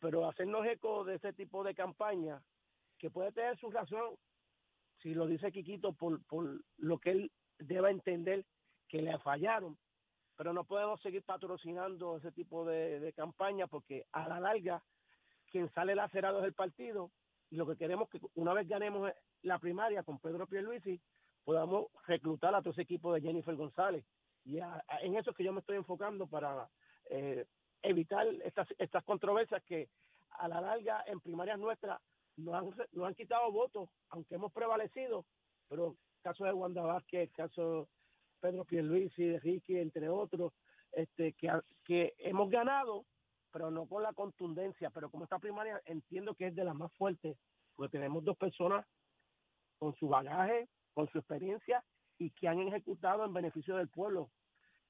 Pero 0.00 0.28
hacernos 0.28 0.66
eco 0.66 1.04
de 1.04 1.14
ese 1.14 1.32
tipo 1.32 1.62
de 1.62 1.74
campaña, 1.74 2.42
que 2.98 3.10
puede 3.10 3.30
tener 3.30 3.56
su 3.58 3.70
razón, 3.70 4.16
si 5.00 5.14
lo 5.14 5.28
dice 5.28 5.52
Quiquito, 5.52 5.92
por, 5.92 6.20
por 6.24 6.60
lo 6.78 6.98
que 6.98 7.12
él 7.12 7.32
deba 7.60 7.92
entender 7.92 8.44
que 8.88 9.02
le 9.02 9.16
fallaron, 9.20 9.78
pero 10.36 10.52
no 10.52 10.64
podemos 10.64 11.00
seguir 11.00 11.22
patrocinando 11.22 12.16
ese 12.16 12.32
tipo 12.32 12.64
de, 12.64 12.98
de 12.98 13.12
campaña 13.12 13.68
porque 13.68 14.06
a 14.10 14.28
la 14.28 14.40
larga 14.40 14.82
quien 15.46 15.72
sale 15.72 15.94
lacerado 15.94 16.40
es 16.40 16.44
el 16.46 16.54
partido 16.54 17.12
y 17.50 17.56
lo 17.56 17.66
que 17.66 17.76
queremos 17.76 18.08
que 18.08 18.20
una 18.34 18.52
vez 18.52 18.68
ganemos 18.68 19.10
la 19.42 19.58
primaria 19.58 20.02
con 20.02 20.18
Pedro 20.18 20.46
Pierluisi 20.46 21.00
podamos 21.48 21.86
reclutar 22.06 22.54
a 22.54 22.60
todo 22.60 22.72
ese 22.72 22.82
equipo 22.82 23.10
de 23.14 23.22
Jennifer 23.22 23.56
González. 23.56 24.04
Y 24.44 24.58
en 24.58 25.16
eso 25.16 25.30
es 25.30 25.36
que 25.36 25.44
yo 25.44 25.50
me 25.50 25.60
estoy 25.60 25.78
enfocando 25.78 26.26
para 26.26 26.68
eh, 27.08 27.46
evitar 27.80 28.26
estas, 28.44 28.68
estas 28.76 29.02
controversias 29.04 29.62
que 29.64 29.88
a 30.32 30.46
la 30.46 30.60
larga 30.60 31.02
en 31.06 31.20
primarias 31.20 31.58
nuestras 31.58 31.98
nos 32.36 32.54
han, 32.54 32.66
nos 32.92 33.06
han 33.06 33.14
quitado 33.14 33.50
votos, 33.50 33.88
aunque 34.10 34.34
hemos 34.34 34.52
prevalecido, 34.52 35.24
pero 35.70 35.96
caso 36.20 36.44
de 36.44 36.52
Wanda 36.52 36.82
Vázquez, 36.82 37.32
caso 37.32 37.80
de 37.80 37.86
Pedro 38.40 38.66
Pierluisi, 38.66 39.24
de 39.24 39.40
Ricky, 39.40 39.78
entre 39.78 40.10
otros, 40.10 40.52
este, 40.92 41.32
que, 41.32 41.50
que 41.82 42.12
hemos 42.18 42.50
ganado, 42.50 43.06
pero 43.52 43.70
no 43.70 43.86
con 43.86 44.02
la 44.02 44.12
contundencia, 44.12 44.90
pero 44.90 45.08
como 45.10 45.24
esta 45.24 45.38
primaria 45.38 45.80
entiendo 45.86 46.34
que 46.34 46.48
es 46.48 46.54
de 46.54 46.64
las 46.64 46.74
más 46.74 46.92
fuertes, 46.92 47.38
porque 47.74 47.96
tenemos 47.96 48.22
dos 48.22 48.36
personas 48.36 48.84
con 49.78 49.94
su 49.94 50.08
bagaje, 50.08 50.68
con 50.94 51.08
su 51.08 51.18
experiencia 51.18 51.84
y 52.18 52.30
que 52.30 52.48
han 52.48 52.60
ejecutado 52.60 53.24
en 53.24 53.32
beneficio 53.32 53.76
del 53.76 53.88
pueblo 53.88 54.30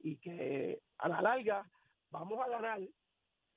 y 0.00 0.16
que 0.16 0.80
a 0.98 1.08
la 1.08 1.20
larga 1.20 1.70
vamos 2.10 2.38
a 2.40 2.48
ganar, 2.48 2.80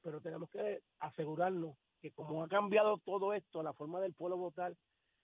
pero 0.01 0.21
tenemos 0.21 0.49
que 0.49 0.81
asegurarnos 0.99 1.75
que 2.01 2.11
como 2.11 2.43
ha 2.43 2.47
cambiado 2.47 2.97
todo 2.97 3.33
esto, 3.33 3.61
la 3.61 3.73
forma 3.73 3.99
del 3.99 4.13
pueblo 4.13 4.37
votar, 4.37 4.75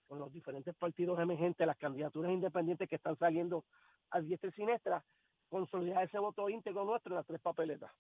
con 0.08 0.20
los 0.20 0.32
diferentes 0.32 0.74
partidos 0.76 1.20
emergentes, 1.20 1.68
las 1.68 1.78
candidaturas 1.78 2.32
independientes 2.32 2.88
que 2.88 2.96
están 2.96 3.18
saliendo 3.18 3.66
a 4.12 4.22
diestra 4.22 4.50
y 4.50 4.54
siniestra, 4.54 5.04
consolidar 5.50 6.04
ese 6.04 6.20
voto 6.20 6.50
íntegro 6.50 6.86
nuestro 6.86 7.12
en 7.12 7.18
las 7.18 7.26
tres 7.26 7.42
papeletas. 7.42 7.92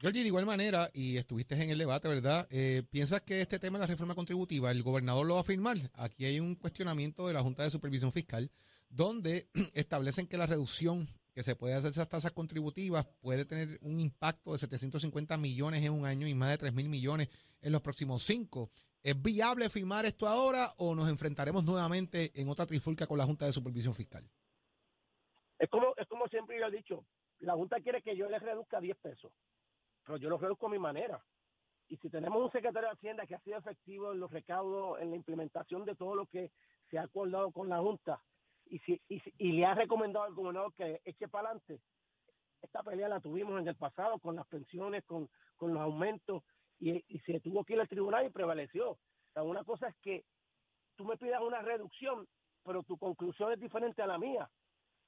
Georgie, 0.00 0.22
de 0.22 0.28
igual 0.28 0.46
manera, 0.46 0.88
y 0.94 1.16
estuviste 1.16 1.60
en 1.60 1.70
el 1.70 1.78
debate, 1.78 2.06
¿verdad? 2.06 2.46
Eh, 2.52 2.84
¿Piensas 2.88 3.22
que 3.22 3.40
este 3.40 3.58
tema 3.58 3.78
de 3.78 3.82
la 3.82 3.88
reforma 3.88 4.14
contributiva, 4.14 4.70
el 4.70 4.84
gobernador 4.84 5.26
lo 5.26 5.34
va 5.34 5.40
a 5.40 5.44
firmar? 5.44 5.76
Aquí 5.94 6.24
hay 6.24 6.38
un 6.38 6.54
cuestionamiento 6.54 7.26
de 7.26 7.32
la 7.32 7.40
Junta 7.40 7.64
de 7.64 7.70
Supervisión 7.70 8.12
Fiscal, 8.12 8.48
donde 8.88 9.48
establecen 9.74 10.28
que 10.28 10.36
la 10.36 10.46
reducción 10.46 11.08
que 11.34 11.42
se 11.42 11.56
puede 11.56 11.74
hacer 11.74 11.90
esas 11.90 12.08
tasas 12.08 12.30
contributivas 12.30 13.06
puede 13.20 13.44
tener 13.44 13.76
un 13.82 13.98
impacto 13.98 14.52
de 14.52 14.58
750 14.58 15.36
millones 15.36 15.84
en 15.84 15.92
un 15.92 16.06
año 16.06 16.28
y 16.28 16.34
más 16.34 16.50
de 16.50 16.58
3 16.58 16.74
mil 16.74 16.88
millones 16.88 17.28
en 17.60 17.72
los 17.72 17.82
próximos 17.82 18.22
cinco. 18.22 18.70
¿Es 19.02 19.20
viable 19.20 19.68
firmar 19.68 20.06
esto 20.06 20.28
ahora 20.28 20.68
o 20.76 20.94
nos 20.94 21.08
enfrentaremos 21.08 21.64
nuevamente 21.64 22.30
en 22.40 22.48
otra 22.48 22.66
trifulca 22.66 23.08
con 23.08 23.18
la 23.18 23.24
Junta 23.24 23.46
de 23.46 23.52
Supervisión 23.52 23.94
Fiscal? 23.94 24.24
Es 25.58 25.68
como, 25.68 25.92
es 25.96 26.06
como 26.06 26.28
siempre 26.28 26.56
yo 26.60 26.66
he 26.66 26.70
dicho, 26.70 27.04
la 27.40 27.54
Junta 27.54 27.80
quiere 27.80 28.00
que 28.00 28.16
yo 28.16 28.28
le 28.28 28.38
reduzca 28.38 28.80
10 28.80 28.96
pesos 28.98 29.32
pero 30.08 30.16
yo 30.16 30.30
lo 30.30 30.38
reduzco 30.38 30.66
a 30.66 30.70
mi 30.70 30.78
manera. 30.78 31.22
Y 31.86 31.98
si 31.98 32.08
tenemos 32.08 32.42
un 32.42 32.50
secretario 32.50 32.88
de 32.88 32.94
Hacienda 32.94 33.26
que 33.26 33.34
ha 33.34 33.40
sido 33.40 33.58
efectivo 33.58 34.10
en 34.10 34.20
los 34.20 34.30
recaudos, 34.30 34.98
en 35.02 35.10
la 35.10 35.16
implementación 35.16 35.84
de 35.84 35.94
todo 35.96 36.14
lo 36.14 36.24
que 36.24 36.50
se 36.90 36.98
ha 36.98 37.02
acordado 37.02 37.52
con 37.52 37.68
la 37.68 37.78
Junta, 37.78 38.22
y, 38.70 38.78
si, 38.80 39.02
y, 39.06 39.52
le 39.52 39.66
ha 39.66 39.74
recomendado 39.74 40.24
al 40.24 40.32
gobernador 40.32 40.72
que 40.72 41.02
eche 41.04 41.28
para 41.28 41.50
adelante, 41.50 41.80
esta 42.62 42.82
pelea 42.82 43.08
la 43.08 43.20
tuvimos 43.20 43.60
en 43.60 43.68
el 43.68 43.76
pasado 43.76 44.18
con 44.18 44.34
las 44.34 44.46
pensiones, 44.46 45.04
con, 45.04 45.28
con 45.58 45.74
los 45.74 45.82
aumentos, 45.82 46.42
y, 46.80 47.02
se 47.26 47.40
tuvo 47.40 47.62
que 47.64 47.74
ir 47.74 47.80
al 47.80 47.88
tribunal 47.88 48.24
y 48.24 48.30
prevaleció. 48.30 48.92
O 48.92 48.98
sea, 49.34 49.42
una 49.42 49.62
cosa 49.62 49.88
es 49.88 49.96
que 49.96 50.24
tú 50.96 51.04
me 51.04 51.18
pidas 51.18 51.42
una 51.42 51.60
reducción, 51.60 52.26
pero 52.64 52.82
tu 52.82 52.96
conclusión 52.96 53.52
es 53.52 53.60
diferente 53.60 54.00
a 54.00 54.06
la 54.06 54.16
mía, 54.16 54.48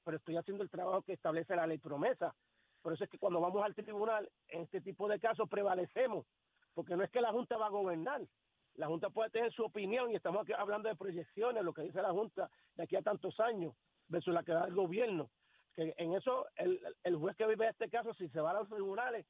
pero 0.03 0.17
estoy 0.17 0.37
haciendo 0.37 0.63
el 0.63 0.69
trabajo 0.69 1.01
que 1.01 1.13
establece 1.13 1.55
la 1.55 1.65
ley 1.65 1.79
promesa. 1.79 2.35
Por 2.81 2.93
eso 2.93 3.03
es 3.03 3.09
que 3.09 3.17
cuando 3.17 3.39
vamos 3.39 3.63
al 3.63 3.75
tribunal, 3.75 4.29
en 4.47 4.63
este 4.63 4.81
tipo 4.81 5.07
de 5.07 5.19
casos 5.19 5.47
prevalecemos, 5.49 6.25
porque 6.73 6.95
no 6.95 7.03
es 7.03 7.11
que 7.11 7.21
la 7.21 7.31
Junta 7.31 7.57
va 7.57 7.67
a 7.67 7.69
gobernar. 7.69 8.21
La 8.75 8.87
Junta 8.87 9.09
puede 9.09 9.29
tener 9.29 9.51
su 9.51 9.63
opinión 9.63 10.11
y 10.11 10.15
estamos 10.15 10.43
aquí 10.43 10.53
hablando 10.53 10.89
de 10.89 10.95
proyecciones, 10.95 11.63
lo 11.63 11.73
que 11.73 11.83
dice 11.83 12.01
la 12.01 12.11
Junta 12.11 12.49
de 12.75 12.83
aquí 12.83 12.95
a 12.95 13.01
tantos 13.01 13.39
años, 13.39 13.75
versus 14.07 14.33
la 14.33 14.43
que 14.43 14.53
da 14.53 14.65
el 14.65 14.73
gobierno. 14.73 15.29
Que 15.75 15.93
en 15.97 16.13
eso, 16.13 16.47
el, 16.55 16.79
el 17.03 17.15
juez 17.17 17.35
que 17.35 17.45
vive 17.45 17.67
este 17.67 17.89
caso, 17.89 18.13
si 18.13 18.27
se 18.29 18.41
va 18.41 18.51
a 18.51 18.55
los 18.55 18.69
tribunales, 18.69 19.25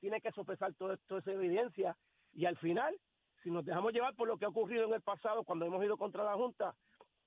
tiene 0.00 0.20
que 0.20 0.32
sopesar 0.32 0.74
todo 0.74 0.96
toda 1.06 1.20
esa 1.20 1.32
evidencia 1.32 1.96
y 2.32 2.44
al 2.44 2.56
final, 2.58 2.94
si 3.42 3.50
nos 3.50 3.64
dejamos 3.64 3.92
llevar 3.92 4.14
por 4.14 4.28
lo 4.28 4.36
que 4.36 4.44
ha 4.44 4.48
ocurrido 4.48 4.84
en 4.84 4.92
el 4.92 5.00
pasado 5.00 5.44
cuando 5.44 5.64
hemos 5.64 5.82
ido 5.84 5.96
contra 5.96 6.24
la 6.24 6.34
Junta, 6.34 6.74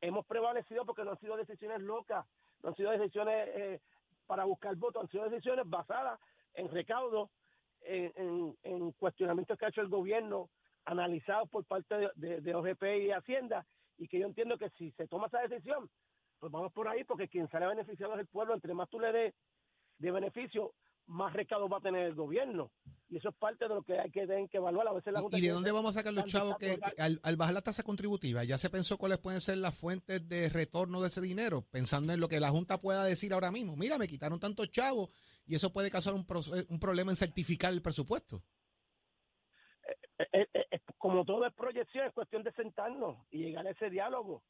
hemos 0.01 0.25
prevalecido 0.25 0.85
porque 0.85 1.03
no 1.03 1.11
han 1.11 1.19
sido 1.19 1.35
decisiones 1.35 1.81
locas, 1.81 2.25
no 2.61 2.69
han 2.69 2.75
sido 2.75 2.91
decisiones 2.91 3.49
eh, 3.53 3.81
para 4.29 4.45
buscar 4.45 4.75
votos 4.75 5.01
han 5.01 5.09
sido 5.09 5.27
decisiones 5.27 5.67
basadas 5.67 6.19
en 6.53 6.69
recaudos, 6.69 7.31
en, 7.81 8.55
en, 8.61 8.91
cuestionamientos 8.91 9.57
que 9.57 9.65
ha 9.65 9.69
hecho 9.69 9.81
el 9.81 9.89
gobierno, 9.89 10.51
analizados 10.85 11.49
por 11.49 11.65
parte 11.65 12.11
de, 12.15 12.39
de, 12.39 12.53
OGP 12.53 12.83
y 13.07 13.11
Hacienda, 13.11 13.65
y 13.97 14.07
que 14.07 14.19
yo 14.19 14.27
entiendo 14.27 14.55
que 14.59 14.69
si 14.77 14.91
se 14.91 15.07
toma 15.07 15.27
esa 15.27 15.41
decisión, 15.41 15.89
pues 16.39 16.51
vamos 16.51 16.71
por 16.73 16.87
ahí, 16.87 17.03
porque 17.05 17.27
quien 17.27 17.49
sale 17.49 17.65
beneficiado 17.65 18.13
es 18.13 18.19
el 18.19 18.27
pueblo, 18.27 18.53
entre 18.53 18.75
más 18.75 18.87
tú 18.87 18.99
le 18.99 19.11
des 19.11 19.33
de 19.97 20.11
beneficio, 20.11 20.75
más 21.07 21.33
recaudo 21.33 21.67
va 21.67 21.77
a 21.77 21.81
tener 21.81 22.05
el 22.05 22.13
gobierno. 22.13 22.69
Y 23.09 23.17
eso 23.17 23.29
es 23.29 23.35
parte 23.35 23.67
de 23.67 23.73
lo 23.73 23.81
que 23.81 23.99
hay 23.99 24.11
que, 24.11 24.27
que 24.51 24.57
evaluar. 24.57 24.87
A 24.87 24.93
veces 24.93 25.11
la 25.11 25.21
¿Y 25.31 25.41
de 25.41 25.49
dónde 25.49 25.71
vamos 25.71 25.95
a 25.95 25.99
sacar 25.99 26.13
los 26.13 26.25
chavos 26.25 26.57
que, 26.57 26.77
al, 26.99 27.35
bajar 27.37 27.55
la 27.55 27.61
tasa 27.61 27.81
contributiva, 27.81 28.43
ya 28.43 28.57
se 28.59 28.69
pensó 28.69 28.97
cuáles 28.97 29.17
pueden 29.17 29.41
ser 29.41 29.57
las 29.57 29.77
fuentes 29.77 30.27
de 30.29 30.49
retorno 30.49 31.01
de 31.01 31.07
ese 31.07 31.19
dinero? 31.19 31.65
Pensando 31.71 32.13
en 32.13 32.19
lo 32.19 32.29
que 32.29 32.39
la 32.39 32.49
Junta 32.49 32.79
pueda 32.79 33.03
decir 33.03 33.33
ahora 33.33 33.51
mismo. 33.51 33.75
Mira, 33.75 33.97
me 33.97 34.07
quitaron 34.07 34.39
tantos 34.39 34.69
chavos 34.71 35.09
y 35.47 35.55
eso 35.55 35.73
puede 35.73 35.89
causar 35.89 36.13
un, 36.13 36.25
un 36.69 36.79
problema 36.79 37.11
en 37.11 37.15
certificar 37.15 37.73
el 37.73 37.81
presupuesto. 37.81 38.43
Eh, 40.19 40.47
eh, 40.53 40.67
eh, 40.71 40.79
como 40.97 41.25
todo 41.25 41.45
es 41.45 41.53
proyección, 41.53 42.05
es 42.05 42.13
cuestión 42.13 42.43
de 42.43 42.51
sentarnos 42.51 43.17
y 43.31 43.39
llegar 43.39 43.65
a 43.65 43.71
ese 43.71 43.89
diálogo. 43.89 44.43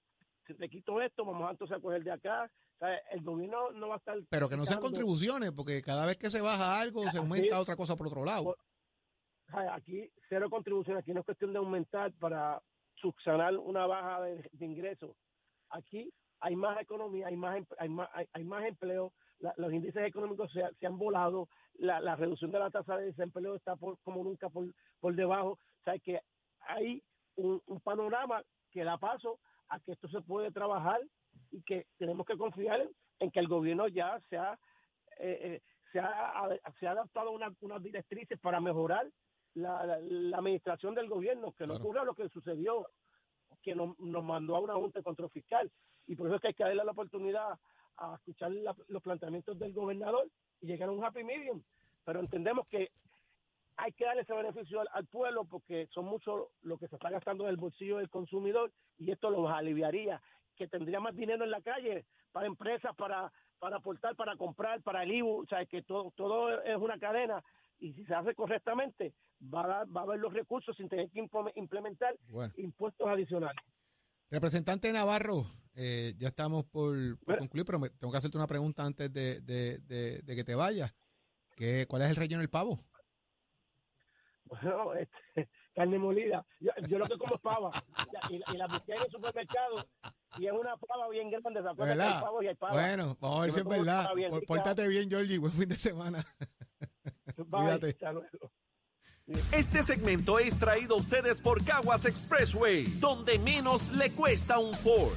Si 0.53 0.55
te 0.59 0.69
quito 0.69 0.99
esto, 1.01 1.23
vamos 1.25 1.47
a 1.47 1.51
entonces 1.51 1.77
a 1.77 1.79
coger 1.81 2.03
de 2.03 2.11
acá. 2.11 2.49
O 2.75 2.77
sea, 2.79 2.95
el 3.11 3.21
gobierno 3.23 3.71
no 3.71 3.89
va 3.89 3.95
a 3.95 3.97
estar... 3.99 4.17
Pero 4.29 4.49
que 4.49 4.57
no 4.57 4.65
sean 4.65 4.79
contribuciones, 4.79 5.51
porque 5.51 5.81
cada 5.81 6.05
vez 6.05 6.17
que 6.17 6.29
se 6.31 6.41
baja 6.41 6.79
algo, 6.79 7.01
se 7.03 7.09
Aquí- 7.09 7.17
aumenta 7.17 7.59
otra 7.59 7.75
cosa 7.75 7.95
por 7.95 8.07
otro 8.07 8.23
lado. 8.25 8.55
aquí 9.71 10.09
cero 10.27 10.49
contribución, 10.49 10.97
aquí 10.97 11.13
no 11.13 11.19
es 11.21 11.25
cuestión 11.25 11.51
de 11.53 11.59
aumentar 11.59 12.11
para 12.13 12.61
subsanar 12.95 13.55
una 13.57 13.85
baja 13.87 14.21
de, 14.21 14.49
de 14.51 14.65
ingresos. 14.65 15.15
Aquí 15.69 16.11
hay 16.39 16.55
más 16.55 16.79
economía, 16.81 17.27
hay 17.27 17.35
más, 17.35 17.63
hay 17.77 17.89
más, 17.89 18.09
hay, 18.13 18.25
hay 18.33 18.43
más 18.43 18.65
empleo, 18.65 19.13
la- 19.39 19.53
los 19.57 19.71
índices 19.73 20.03
económicos 20.05 20.51
se, 20.51 20.61
se 20.79 20.85
han 20.87 20.97
volado, 20.97 21.47
la, 21.75 21.99
la 21.99 22.15
reducción 22.15 22.51
de 22.51 22.59
la 22.59 22.69
tasa 22.71 22.97
de 22.97 23.05
desempleo 23.07 23.55
está 23.55 23.75
por, 23.75 23.97
como 24.03 24.23
nunca 24.23 24.49
por, 24.49 24.65
por 24.99 25.15
debajo. 25.15 25.51
O 25.51 25.83
sea, 25.83 25.97
que 25.99 26.19
hay 26.67 27.01
un, 27.35 27.61
un 27.67 27.79
panorama 27.81 28.41
que 28.71 28.83
da 28.83 28.97
paso 28.97 29.39
a 29.69 29.79
que 29.79 29.91
esto 29.93 30.07
se 30.09 30.21
puede 30.21 30.51
trabajar 30.51 31.01
y 31.51 31.61
que 31.63 31.87
tenemos 31.97 32.25
que 32.25 32.37
confiar 32.37 32.81
en, 32.81 32.89
en 33.19 33.31
que 33.31 33.39
el 33.39 33.47
gobierno 33.47 33.87
ya 33.87 34.19
se 34.29 34.37
ha, 34.37 34.53
eh, 35.17 35.39
eh, 35.41 35.61
se 35.91 35.99
ha, 35.99 36.49
se 36.79 36.87
ha 36.87 36.91
adaptado 36.91 37.29
a 37.29 37.31
una- 37.31 37.55
unas 37.61 37.81
directrices 37.81 38.39
para 38.39 38.59
mejorar 38.59 39.07
la, 39.55 39.85
la- 39.85 39.99
la 39.99 40.37
administración 40.37 40.93
del 40.95 41.09
gobierno, 41.09 41.51
que 41.53 41.65
no 41.65 41.73
Claro. 41.73 41.83
ocurra 41.83 42.03
lo 42.03 42.13
que 42.13 42.29
sucedió, 42.29 42.87
que 43.63 43.73
nos, 43.75 43.97
nos 43.99 44.23
mandó 44.23 44.55
a 44.55 44.59
una 44.61 44.75
junta 44.75 44.99
de 44.99 45.03
control 45.03 45.29
fiscal. 45.31 45.71
Y 46.07 46.15
por 46.15 46.27
eso 46.27 46.35
es 46.35 46.41
que 46.41 46.47
hay 46.49 46.53
que 46.53 46.63
darle 46.63 46.83
la 46.85 46.91
oportunidad 46.91 47.59
a 47.97 48.15
escuchar 48.15 48.51
la- 48.51 48.75
los 48.87 49.01
planteamientos 49.03 49.57
del 49.59 49.73
gobernador 49.73 50.29
y 50.61 50.67
llegar 50.67 50.89
a 50.89 50.91
un 50.91 51.03
happy 51.03 51.23
medium. 51.23 51.61
Pero 52.05 52.19
entendemos 52.21 52.67
que 52.67 52.89
hay 53.81 53.91
que 53.93 54.05
darle 54.05 54.21
ese 54.23 54.33
beneficio 54.33 54.81
al, 54.81 54.87
al 54.93 55.05
pueblo 55.07 55.45
porque 55.45 55.87
son 55.93 56.05
muchos 56.05 56.47
lo 56.61 56.77
que 56.77 56.87
se 56.87 56.95
está 56.95 57.09
gastando 57.09 57.45
en 57.45 57.51
el 57.51 57.57
bolsillo 57.57 57.97
del 57.97 58.09
consumidor 58.09 58.71
y 58.97 59.11
esto 59.11 59.29
los 59.29 59.49
aliviaría, 59.49 60.21
que 60.55 60.67
tendría 60.67 60.99
más 60.99 61.15
dinero 61.15 61.43
en 61.45 61.51
la 61.51 61.61
calle 61.61 62.05
para 62.31 62.47
empresas, 62.47 62.95
para 62.95 63.31
para 63.59 63.75
aportar, 63.75 64.15
para 64.15 64.37
comprar, 64.37 64.81
para 64.83 65.03
el 65.03 65.11
IBU, 65.11 65.41
o 65.41 65.45
sea, 65.45 65.65
que 65.65 65.81
todo, 65.81 66.13
todo 66.15 66.61
es 66.63 66.77
una 66.77 66.97
cadena 66.97 67.43
y 67.77 67.91
si 67.91 68.05
se 68.05 68.13
hace 68.13 68.33
correctamente 68.33 69.13
va 69.53 69.65
a, 69.65 69.67
dar- 69.67 69.87
va 69.93 69.99
a 69.99 70.03
haber 70.05 70.19
los 70.19 70.31
recursos 70.33 70.77
sin 70.77 70.87
tener 70.87 71.09
que 71.09 71.19
implementar 71.55 72.15
Bueno. 72.31 72.53
impuestos 72.55 73.05
adicionales. 73.07 73.61
Representante 74.31 74.93
Navarro, 74.93 75.43
eh, 75.75 76.13
ya 76.17 76.29
estamos 76.29 76.63
por, 76.65 76.95
concluir, 77.37 77.65
pero 77.65 77.79
me- 77.79 77.89
tengo 77.89 78.11
que 78.11 78.17
hacerte 78.17 78.37
una 78.37 78.47
pregunta 78.47 78.85
antes 78.85 79.11
de, 79.11 79.41
de- 79.41 79.79
de- 79.79 80.21
de 80.21 80.35
que 80.35 80.43
te 80.45 80.55
vayas. 80.55 80.93
¿Qué, 81.57 81.85
¿Cuál 81.89 82.03
es 82.03 82.09
el 82.11 82.15
relleno 82.15 82.39
del 82.39 82.49
pavo? 82.49 82.85
Bueno, 84.49 84.93
este, 84.95 85.49
carne 85.75 85.99
molida. 85.99 86.45
Yo, 86.59 86.71
yo 86.87 86.99
lo 86.99 87.05
que 87.05 87.17
como 87.17 87.35
es 87.35 87.41
pava 87.41 87.69
y, 88.29 88.35
y 88.35 88.57
la 88.57 88.67
busqué 88.67 88.93
en 88.93 89.01
el 89.01 89.11
supermercado 89.11 89.75
y 90.37 90.47
es 90.47 90.51
una 90.51 90.77
pava 90.77 91.09
bien 91.09 91.29
grande. 91.31 91.61
¿Se 91.61 91.69
acuerdan 91.69 91.97
que 91.97 92.03
hay 92.03 92.45
y 92.45 92.47
hay 92.47 92.55
pavas? 92.55 92.75
Bueno, 92.75 93.17
vamos 93.19 93.39
a 93.39 93.41
ver 93.43 93.51
si 93.51 93.59
es 93.59 93.65
verdad. 93.65 94.09
bien. 94.15 94.31
Pórtate 94.45 94.87
bien, 94.87 95.09
Georgie. 95.09 95.37
Buen 95.37 95.53
fin 95.53 95.69
de 95.69 95.77
semana. 95.77 96.23
Bye, 97.37 97.45
cuídate. 97.49 97.89
hasta 97.89 98.11
luego. 98.13 98.51
Este 99.51 99.83
segmento 99.83 100.39
es 100.39 100.57
traído 100.57 100.95
a 100.95 100.97
ustedes 100.97 101.39
por 101.39 101.63
Caguas 101.63 102.05
Expressway, 102.05 102.85
donde 102.99 103.37
menos 103.37 103.91
le 103.91 104.11
cuesta 104.11 104.57
un 104.57 104.73
Ford. 104.73 105.13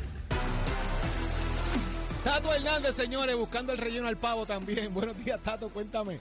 Tato 2.22 2.52
Hernández, 2.52 2.94
señores, 2.94 3.34
buscando 3.36 3.72
el 3.72 3.78
relleno 3.78 4.06
al 4.06 4.18
pavo 4.18 4.44
también. 4.44 4.92
Buenos 4.94 5.16
días, 5.24 5.40
Tato, 5.42 5.70
cuéntame. 5.70 6.20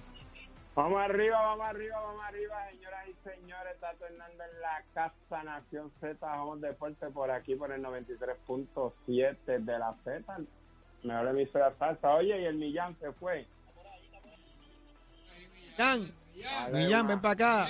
Vamos 0.74 1.02
arriba, 1.02 1.42
vamos 1.42 1.66
arriba, 1.68 2.00
vamos 2.00 2.24
arriba, 2.24 2.70
señoras 2.72 3.08
y 3.10 3.30
señores. 3.30 3.80
Tato 3.82 4.06
Hernández 4.06 4.48
en 4.54 4.62
la 4.62 4.84
Casa 4.94 5.44
Nación 5.44 5.92
Z, 6.00 6.18
vamos 6.22 6.62
deporte 6.62 7.08
por 7.08 7.30
aquí 7.30 7.56
por 7.56 7.74
el 7.74 7.84
93.7 7.84 9.66
de 9.66 9.80
la 9.80 9.94
Z. 10.06 10.38
Mejor 11.04 11.28
emisora 11.28 11.76
salsa. 11.78 12.16
Oye, 12.16 12.42
y 12.42 12.46
el 12.46 12.56
Millán 12.56 12.98
se 13.00 13.12
fue. 13.14 13.46
Millán, 15.76 16.72
Millán, 16.72 17.08
ven 17.08 17.20
para 17.22 17.34
acá. 17.34 17.68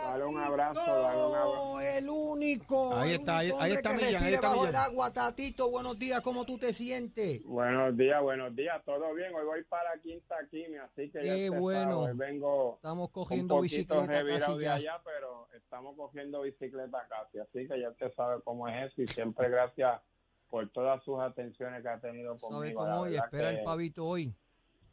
Dale 0.00 0.24
un 0.24 0.38
abrazo, 0.38 0.80
dale 0.80 1.26
un 1.26 1.34
abrazo. 1.34 1.80
El 1.80 2.08
único. 2.08 2.94
Ahí 2.96 3.10
el 3.10 3.16
está, 3.16 3.38
ahí- 3.38 3.46
único 3.48 3.60
ahí 3.62 3.70
hombre 3.72 3.76
está 3.76 3.90
que 3.98 4.04
Millán, 4.06 4.22
ahí 4.24 4.34
está 4.34 4.48
bajo 4.48 4.60
Millán. 4.60 4.74
el 4.74 4.80
agua, 4.80 5.12
Tatito, 5.12 5.70
buenos 5.70 5.98
días, 5.98 6.20
¿cómo 6.20 6.44
tú 6.44 6.58
te 6.58 6.72
sientes? 6.72 7.42
Buenos 7.44 7.96
días, 7.96 8.22
buenos 8.22 8.54
días, 8.56 8.82
todo 8.84 9.12
bien. 9.14 9.34
Hoy 9.34 9.44
voy 9.44 9.64
para 9.64 9.90
Quinta 10.02 10.36
Quimia, 10.50 10.84
así 10.84 11.10
que 11.10 11.24
ya 11.26 11.34
Qué 11.34 11.50
usted 11.50 11.60
bueno. 11.60 11.90
sabe, 12.00 12.12
hoy 12.12 12.16
vengo 12.16 12.74
Estamos 12.76 13.06
un 13.08 13.12
cogiendo 13.12 13.56
poquito 13.56 14.00
bicicleta 14.02 14.26
casi 14.46 14.58
ya. 14.60 14.74
allá, 14.74 15.00
pero 15.04 15.48
estamos 15.56 15.96
cogiendo 15.96 16.40
bicicleta 16.42 17.06
casi, 17.08 17.38
así 17.40 17.68
que 17.68 17.80
ya 17.80 17.90
usted 17.90 18.12
sabe 18.14 18.40
cómo 18.44 18.68
es 18.68 18.92
eso 18.92 19.02
y 19.02 19.08
siempre 19.08 19.48
gracias 19.50 20.00
por 20.48 20.68
todas 20.70 21.02
sus 21.04 21.20
atenciones 21.20 21.82
que 21.82 21.88
ha 21.88 22.00
tenido 22.00 22.38
¿Sabe 22.38 22.52
conmigo. 22.54 22.80
cómo 22.80 22.88
la 22.90 23.00
hoy? 23.00 23.16
Espera 23.16 23.50
que 23.50 23.58
el 23.58 23.64
pavito 23.64 24.06
hoy. 24.06 24.34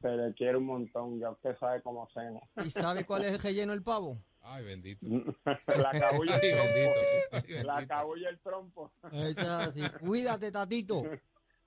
Se 0.02 0.10
le 0.10 0.34
quiere 0.34 0.58
un 0.58 0.66
montón, 0.66 1.20
ya 1.20 1.30
usted 1.32 1.56
sabe 1.58 1.82
cómo 1.82 2.06
hacemos. 2.06 2.44
¿Y 2.64 2.70
sabe 2.70 3.06
cuál 3.06 3.24
es 3.26 3.34
el 3.34 3.40
relleno 3.44 3.72
del 3.72 3.82
pavo? 3.84 4.18
Ay, 4.48 4.64
bendito. 4.64 5.06
la 5.78 5.92
cabulla 5.92 6.36
el 6.38 6.52
trompo. 6.52 6.92
Ay, 7.32 7.64
La 7.64 7.74
bendito. 7.76 7.88
cabulla 7.96 8.30
el 8.30 8.40
trompo. 8.40 8.92
Eso 9.12 9.42
es 9.42 9.48
así. 9.50 9.82
Cuídate, 10.06 10.52
Tatito. 10.52 11.02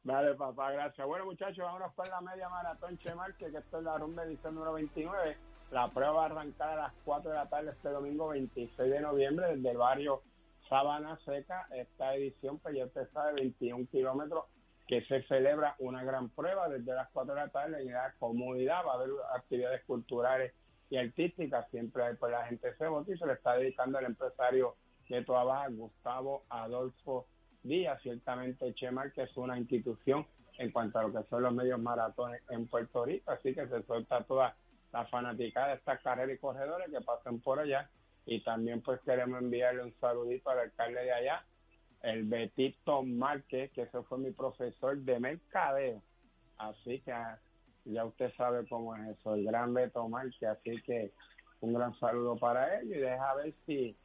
Dale, 0.05 0.35
papá, 0.37 0.71
gracias. 0.73 1.07
Bueno, 1.07 1.25
muchachos, 1.25 1.59
vámonos 1.59 1.93
con 1.95 2.09
la 2.09 2.21
media 2.21 2.49
maratón 2.49 2.97
Chemarque, 2.99 3.51
que 3.51 3.59
esto 3.59 3.79
es 3.79 3.85
la 3.85 3.99
rumba 3.99 4.23
edición 4.25 4.55
número 4.55 4.73
29. 4.75 5.37
La 5.73 5.91
prueba 5.91 6.13
va 6.13 6.23
a 6.23 6.27
arrancar 6.27 6.71
a 6.79 6.83
las 6.85 6.93
4 7.05 7.31
de 7.31 7.37
la 7.37 7.49
tarde 7.49 7.71
este 7.73 7.89
domingo 7.91 8.29
26 8.29 8.91
de 8.91 9.01
noviembre 9.01 9.55
desde 9.55 9.71
el 9.71 9.77
barrio 9.77 10.23
Sabana 10.69 11.19
Seca. 11.25 11.67
Esta 11.73 12.15
edición, 12.15 12.59
pues 12.61 12.77
ya 12.77 12.87
usted 12.87 13.09
sabe, 13.13 13.35
21 13.35 13.87
kilómetros, 13.91 14.45
que 14.87 15.03
se 15.07 15.23
celebra 15.25 15.75
una 15.81 16.03
gran 16.05 16.31
prueba 16.31 16.69
desde 16.69 16.95
las 16.95 17.09
4 17.11 17.35
de 17.35 17.41
la 17.41 17.49
tarde 17.49 17.83
en 17.83 17.93
la 17.93 18.15
comunidad. 18.19 18.87
Va 18.87 18.93
a 18.93 18.95
haber 18.95 19.11
actividades 19.35 19.85
culturales 19.85 20.55
y 20.91 20.97
artísticas. 20.97 21.69
Siempre 21.71 22.15
pues 22.15 22.33
la 22.33 22.47
gente 22.47 22.75
se 22.77 22.87
vota 22.87 23.13
y 23.13 23.19
se 23.19 23.27
le 23.27 23.35
está 23.35 23.57
dedicando 23.57 23.99
al 23.99 24.07
empresario 24.07 24.77
de 25.09 25.25
Toa 25.25 25.45
Baja, 25.45 25.69
Gustavo 25.69 26.45
Adolfo 26.49 27.27
Díaz. 27.63 28.01
Ciertamente 28.03 28.75
Chemar, 28.75 29.13
que 29.13 29.23
es 29.23 29.37
una 29.37 29.59
institución 29.59 30.27
en 30.59 30.73
cuanto 30.73 30.99
a 30.99 31.03
lo 31.05 31.13
que 31.13 31.29
son 31.29 31.43
los 31.43 31.55
medios 31.55 31.81
maratones 31.81 32.43
en 32.51 32.67
Puerto 32.67 33.05
Rico, 33.05 33.31
así 33.31 33.55
que 33.55 33.69
se 33.69 33.83
suelta 33.85 34.25
toda 34.25 34.57
la 34.93 35.07
fanaticada 35.07 35.69
de 35.69 35.75
estas 35.75 36.01
carreras 36.01 36.35
y 36.35 36.39
corredores 36.39 36.91
que 36.91 37.01
pasen 37.01 37.41
por 37.41 37.61
allá. 37.61 37.89
Y 38.27 38.43
también 38.43 38.83
pues 38.83 39.01
queremos 39.03 39.41
enviarle 39.41 39.85
un 39.85 39.95
saludito 40.01 40.51
al 40.51 40.59
alcalde 40.59 41.03
de 41.03 41.13
allá, 41.13 41.47
el 42.03 42.25
Betito 42.25 43.03
Márquez, 43.03 43.71
que 43.73 43.83
ese 43.83 44.03
fue 44.03 44.19
mi 44.19 44.33
profesor 44.33 44.99
de 44.99 45.19
mercadeo. 45.19 46.03
Así 46.59 47.01
que 47.01 47.15
ya 47.85 48.05
usted 48.05 48.33
sabe 48.37 48.67
cómo 48.69 48.95
es 48.97 49.19
eso, 49.19 49.35
el 49.35 49.45
gran 49.45 49.75
Beto 49.75 50.09
Márquez. 50.09 50.49
Así 50.49 50.81
que 50.83 51.13
un 51.61 51.75
gran 51.75 51.99
saludo 51.99 52.37
para 52.37 52.79
él 52.79 52.93
y 52.93 52.99
deja 52.99 53.35
ver 53.35 53.55
si 53.67 53.97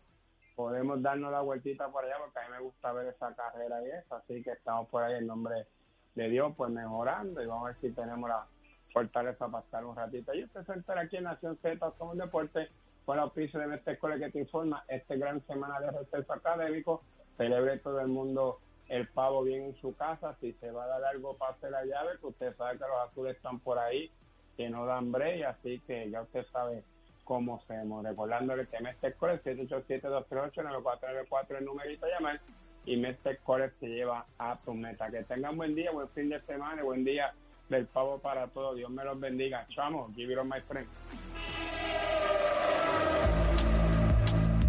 podemos 0.56 1.02
darnos 1.02 1.32
la 1.32 1.42
vueltita 1.42 1.90
por 1.90 2.06
allá 2.06 2.16
porque 2.20 2.40
a 2.40 2.44
mí 2.44 2.48
me 2.52 2.62
gusta 2.62 2.94
ver 2.94 3.08
esa 3.08 3.36
carrera 3.36 3.82
y 3.84 3.92
eso, 3.92 4.16
así 4.16 4.44
que 4.44 4.52
estamos 4.52 4.88
por 4.90 5.04
ahí 5.04 5.16
en 5.16 5.28
nombre 5.28 5.68
de 6.16 6.30
Dios 6.30 6.54
pues 6.56 6.72
mejorando 6.72 7.42
y 7.42 7.48
vamos 7.48 7.64
a 7.64 7.72
ver 7.72 7.82
si 7.82 7.92
tenemos 7.92 8.30
la 8.30 8.46
fortaleza 8.92 9.48
para 9.48 9.64
estar 9.64 9.86
un 9.86 9.96
ratito. 9.96 10.34
Y 10.34 10.44
usted 10.44 10.64
se 10.66 10.74
entera 10.74 11.02
aquí 11.02 11.18
en 11.18 11.24
Nación 11.24 11.58
Z, 11.62 11.94
somos 11.98 12.18
deporte 12.18 12.70
con 13.06 13.18
la 13.18 13.24
auspicio 13.24 13.60
de 13.60 13.68
Mestre 13.68 13.94
Escuela 13.94 14.18
que 14.18 14.32
te 14.32 14.40
informa 14.40 14.84
este 14.88 15.18
gran 15.18 15.46
semana 15.48 15.80
de 15.80 15.92
receso 15.92 16.34
académico, 16.34 17.04
celebre 17.38 17.80
todo 17.80 18.00
el 18.00 18.08
mundo 18.08 18.60
el 18.90 19.08
pavo 19.08 19.44
bien 19.44 19.64
en 19.64 19.76
su 19.82 19.96
casa, 19.96 20.36
si 20.40 20.54
se 20.54 20.72
va 20.72 20.86
a 20.86 20.88
dar 20.88 21.04
algo 21.06 21.38
pase 21.38 21.70
la 21.70 21.86
llave, 21.86 22.18
que 22.20 22.28
usted 22.28 22.56
sabe 22.56 22.78
que 22.78 22.86
los 22.86 23.10
azules 23.10 23.36
están 23.36 23.60
por 23.60 23.80
ahí, 23.80 24.12
que 24.58 24.70
no 24.70 24.86
dan 24.86 25.12
break, 25.12 25.44
así 25.46 25.82
que 25.88 26.10
ya 26.10 26.22
usted 26.22 26.46
sabe 26.52 26.84
cómo 27.24 27.58
hacemos. 27.58 28.04
Recordándole 28.04 28.68
que 28.68 28.80
Mestre 28.82 29.14
Core 29.14 29.42
787-238-9494 29.44 31.58
el 31.58 31.66
numerito 31.66 32.06
llamar 32.08 32.40
y 32.86 32.98
Mestre 32.98 33.38
Core 33.38 33.72
se 33.80 33.88
lleva 33.88 34.26
a 34.38 34.58
tu 34.58 34.74
meta. 34.74 35.10
Que 35.10 35.24
tengan 35.24 35.58
buen 35.58 35.76
día, 35.76 35.92
buen 35.92 36.10
fin 36.10 36.30
de 36.30 36.42
semana 36.42 36.82
y 36.82 36.86
buen 36.86 37.04
día 37.04 37.34
del 37.70 37.88
pavo 37.88 38.20
para 38.20 38.48
todos. 38.48 38.76
Dios 38.76 38.90
me 38.90 39.04
los 39.04 39.20
bendiga. 39.20 39.66
Chamo, 39.70 40.12
give 40.16 40.32
it 40.32 40.38
on 40.38 40.50
my 40.50 40.62
friend. 40.62 40.88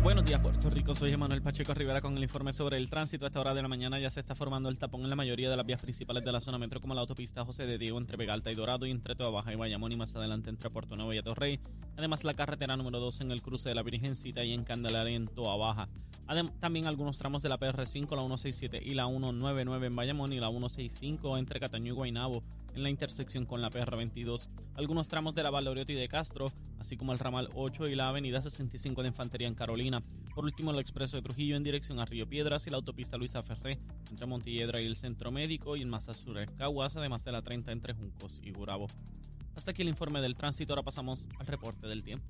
Buenos 0.02 0.24
días, 0.26 0.42
Puerto 0.64 0.78
Rico. 0.78 0.94
Soy 0.94 1.12
Emanuel 1.12 1.42
Pacheco 1.42 1.74
Rivera 1.74 2.00
con 2.00 2.16
el 2.16 2.22
informe 2.22 2.54
sobre 2.54 2.78
el 2.78 2.88
tránsito. 2.88 3.26
A 3.26 3.28
esta 3.28 3.38
hora 3.38 3.52
de 3.52 3.60
la 3.60 3.68
mañana 3.68 3.98
ya 3.98 4.08
se 4.08 4.20
está 4.20 4.34
formando 4.34 4.70
el 4.70 4.78
tapón 4.78 5.02
en 5.02 5.10
la 5.10 5.14
mayoría 5.14 5.50
de 5.50 5.58
las 5.58 5.66
vías 5.66 5.78
principales 5.82 6.24
de 6.24 6.32
la 6.32 6.40
zona 6.40 6.56
metro, 6.56 6.80
como 6.80 6.94
la 6.94 7.02
autopista 7.02 7.44
José 7.44 7.66
de 7.66 7.76
Diego 7.76 7.98
entre 7.98 8.16
Vega 8.16 8.32
Alta 8.32 8.50
y 8.50 8.54
Dorado 8.54 8.86
y 8.86 8.90
entre 8.90 9.14
Toa 9.14 9.28
Baja 9.28 9.52
y 9.52 9.56
Bayamón 9.56 9.92
y 9.92 9.96
más 9.96 10.16
adelante 10.16 10.48
entre 10.48 10.70
Puerto 10.70 10.96
Nuevo 10.96 11.12
y 11.12 11.18
Atorrey. 11.18 11.60
Además, 11.98 12.24
la 12.24 12.32
carretera 12.32 12.78
número 12.78 12.98
2 12.98 13.20
en 13.20 13.32
el 13.32 13.42
cruce 13.42 13.68
de 13.68 13.74
la 13.74 13.82
Virgencita 13.82 14.42
y 14.42 14.54
en 14.54 14.64
Candelaria 14.64 15.14
en 15.14 15.26
Toa 15.26 15.54
Baja. 15.58 15.86
Adem- 16.28 16.58
también 16.60 16.86
algunos 16.86 17.18
tramos 17.18 17.42
de 17.42 17.50
la 17.50 17.58
PR5, 17.58 18.16
la 18.16 18.22
167 18.22 18.80
y 18.82 18.94
la 18.94 19.04
199 19.06 19.88
en 19.88 19.94
Bayamón 19.94 20.32
y 20.32 20.40
la 20.40 20.48
165 20.48 21.36
entre 21.36 21.60
Cataño 21.60 21.92
y 21.92 21.94
Guaynabo. 21.94 22.42
en 22.74 22.82
la 22.82 22.90
intersección 22.90 23.46
con 23.46 23.62
la 23.62 23.70
PR22. 23.70 24.48
Algunos 24.74 25.06
tramos 25.06 25.32
de 25.36 25.44
la 25.44 25.50
Valoriotti 25.50 25.94
de 25.94 26.08
Castro, 26.08 26.50
así 26.80 26.96
como 26.96 27.12
el 27.12 27.20
ramal 27.20 27.48
8 27.54 27.86
y 27.86 27.94
la 27.94 28.08
avenida 28.08 28.42
65 28.42 29.00
de 29.02 29.06
Infantería 29.10 29.46
en 29.46 29.54
Carolina. 29.54 30.02
Por 30.34 30.44
último, 30.54 30.70
el 30.70 30.78
expreso 30.78 31.16
de 31.16 31.22
Trujillo 31.22 31.56
en 31.56 31.64
dirección 31.64 31.98
a 31.98 32.04
Río 32.04 32.28
Piedras 32.28 32.64
y 32.68 32.70
la 32.70 32.76
autopista 32.76 33.16
Luisa 33.16 33.42
Ferré 33.42 33.80
entre 34.08 34.24
Montilledra 34.24 34.80
y 34.80 34.86
el 34.86 34.94
Centro 34.94 35.32
Médico 35.32 35.74
y 35.74 35.82
en 35.82 35.88
Massa 35.88 36.14
Sur 36.14 36.38
Caguas, 36.56 36.94
además 36.94 37.24
de 37.24 37.32
la 37.32 37.42
30 37.42 37.72
entre 37.72 37.92
Juncos 37.92 38.38
y 38.40 38.52
Gurabo. 38.52 38.86
Hasta 39.56 39.72
aquí 39.72 39.82
el 39.82 39.88
informe 39.88 40.20
del 40.20 40.36
tránsito, 40.36 40.72
ahora 40.72 40.84
pasamos 40.84 41.26
al 41.40 41.48
reporte 41.48 41.88
del 41.88 42.04
tiempo. 42.04 42.24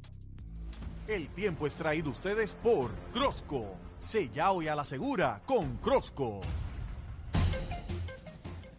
El 1.06 1.28
tiempo 1.28 1.66
es 1.66 1.74
traído 1.74 2.08
ustedes 2.08 2.54
por 2.54 2.94
Crosco. 3.12 3.76
Sella 4.00 4.52
hoy 4.52 4.68
a 4.68 4.74
la 4.74 4.86
segura 4.86 5.42
con 5.44 5.76
Crosco. 5.76 6.40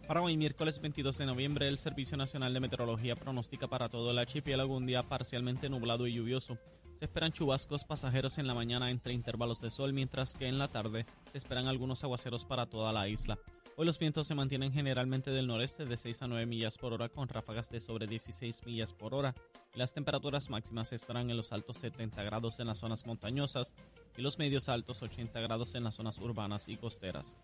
Para 0.06 0.22
hoy, 0.22 0.36
miércoles 0.36 0.80
22 0.80 1.18
de 1.18 1.26
noviembre, 1.26 1.66
el 1.66 1.78
Servicio 1.78 2.16
Nacional 2.16 2.54
de 2.54 2.60
Meteorología 2.60 3.16
pronostica 3.16 3.66
para 3.66 3.88
todo 3.88 4.12
el 4.12 4.18
archipiélago 4.20 4.76
un 4.76 4.86
día 4.86 5.02
parcialmente 5.02 5.68
nublado 5.68 6.06
y 6.06 6.14
lluvioso. 6.14 6.58
Se 7.00 7.06
esperan 7.06 7.32
chubascos 7.32 7.82
pasajeros 7.82 8.38
en 8.38 8.46
la 8.46 8.54
mañana 8.54 8.92
entre 8.92 9.14
intervalos 9.14 9.60
de 9.60 9.68
sol, 9.68 9.92
mientras 9.92 10.36
que 10.36 10.46
en 10.46 10.58
la 10.58 10.68
tarde 10.68 11.06
se 11.32 11.38
esperan 11.38 11.66
algunos 11.66 12.04
aguaceros 12.04 12.44
para 12.44 12.66
toda 12.66 12.92
la 12.92 13.08
isla. 13.08 13.36
Hoy 13.74 13.84
los 13.84 13.98
vientos 13.98 14.28
se 14.28 14.36
mantienen 14.36 14.72
generalmente 14.72 15.32
del 15.32 15.48
noreste 15.48 15.86
de 15.86 15.96
6 15.96 16.22
a 16.22 16.28
9 16.28 16.46
millas 16.46 16.78
por 16.78 16.92
hora 16.92 17.08
con 17.08 17.28
ráfagas 17.28 17.68
de 17.70 17.80
sobre 17.80 18.06
16 18.06 18.64
millas 18.64 18.92
por 18.92 19.12
hora. 19.12 19.34
Las 19.74 19.92
temperaturas 19.92 20.50
máximas 20.50 20.92
estarán 20.92 21.30
en 21.30 21.36
los 21.36 21.52
altos 21.52 21.78
70 21.78 22.22
grados 22.22 22.60
en 22.60 22.68
las 22.68 22.78
zonas 22.78 23.06
montañosas 23.06 23.74
y 24.16 24.22
los 24.22 24.38
medios 24.38 24.68
altos 24.68 25.02
80 25.02 25.40
grados 25.40 25.74
en 25.74 25.82
las 25.82 25.96
zonas 25.96 26.18
urbanas 26.18 26.68
y 26.68 26.76
costeras. 26.76 27.34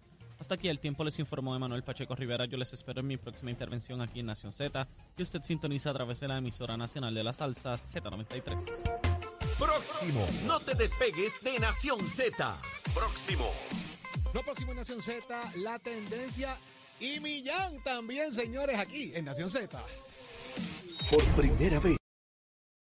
Hasta 0.42 0.57
aquí 0.57 0.66
el 0.66 0.81
tiempo 0.81 1.05
les 1.05 1.16
informó 1.20 1.55
Emanuel 1.55 1.85
Pacheco 1.85 2.16
Rivera. 2.16 2.46
Yo 2.46 2.59
les 2.59 2.72
espero 2.72 2.98
en 2.98 3.07
mi 3.07 3.16
próxima 3.16 3.52
intervención 3.52 4.00
aquí 4.00 4.18
en 4.18 4.26
Nación 4.26 4.50
Z, 4.50 4.88
que 5.16 5.22
usted 5.22 5.40
sintoniza 5.40 5.90
a 5.90 5.92
través 5.92 6.18
de 6.18 6.26
la 6.26 6.38
emisora 6.38 6.76
nacional 6.76 7.14
de 7.14 7.22
la 7.22 7.33
salsa 7.33 7.74
Z93. 7.74 8.61
Próximo, 9.57 10.26
no 10.44 10.59
te 10.59 10.74
despegues 10.74 11.44
de 11.44 11.61
Nación 11.61 12.00
Z. 12.00 12.57
Próximo. 12.92 13.48
Lo 14.35 14.42
próximo 14.42 14.72
en 14.72 14.78
Nación 14.78 15.00
Z, 15.00 15.22
la 15.59 15.78
tendencia 15.78 16.57
y 16.98 17.20
Millán 17.20 17.81
también, 17.85 18.33
señores, 18.33 18.81
aquí 18.81 19.12
en 19.14 19.26
Nación 19.26 19.48
Z. 19.48 19.81
Por 21.09 21.22
primera 21.37 21.78
vez. 21.78 22.01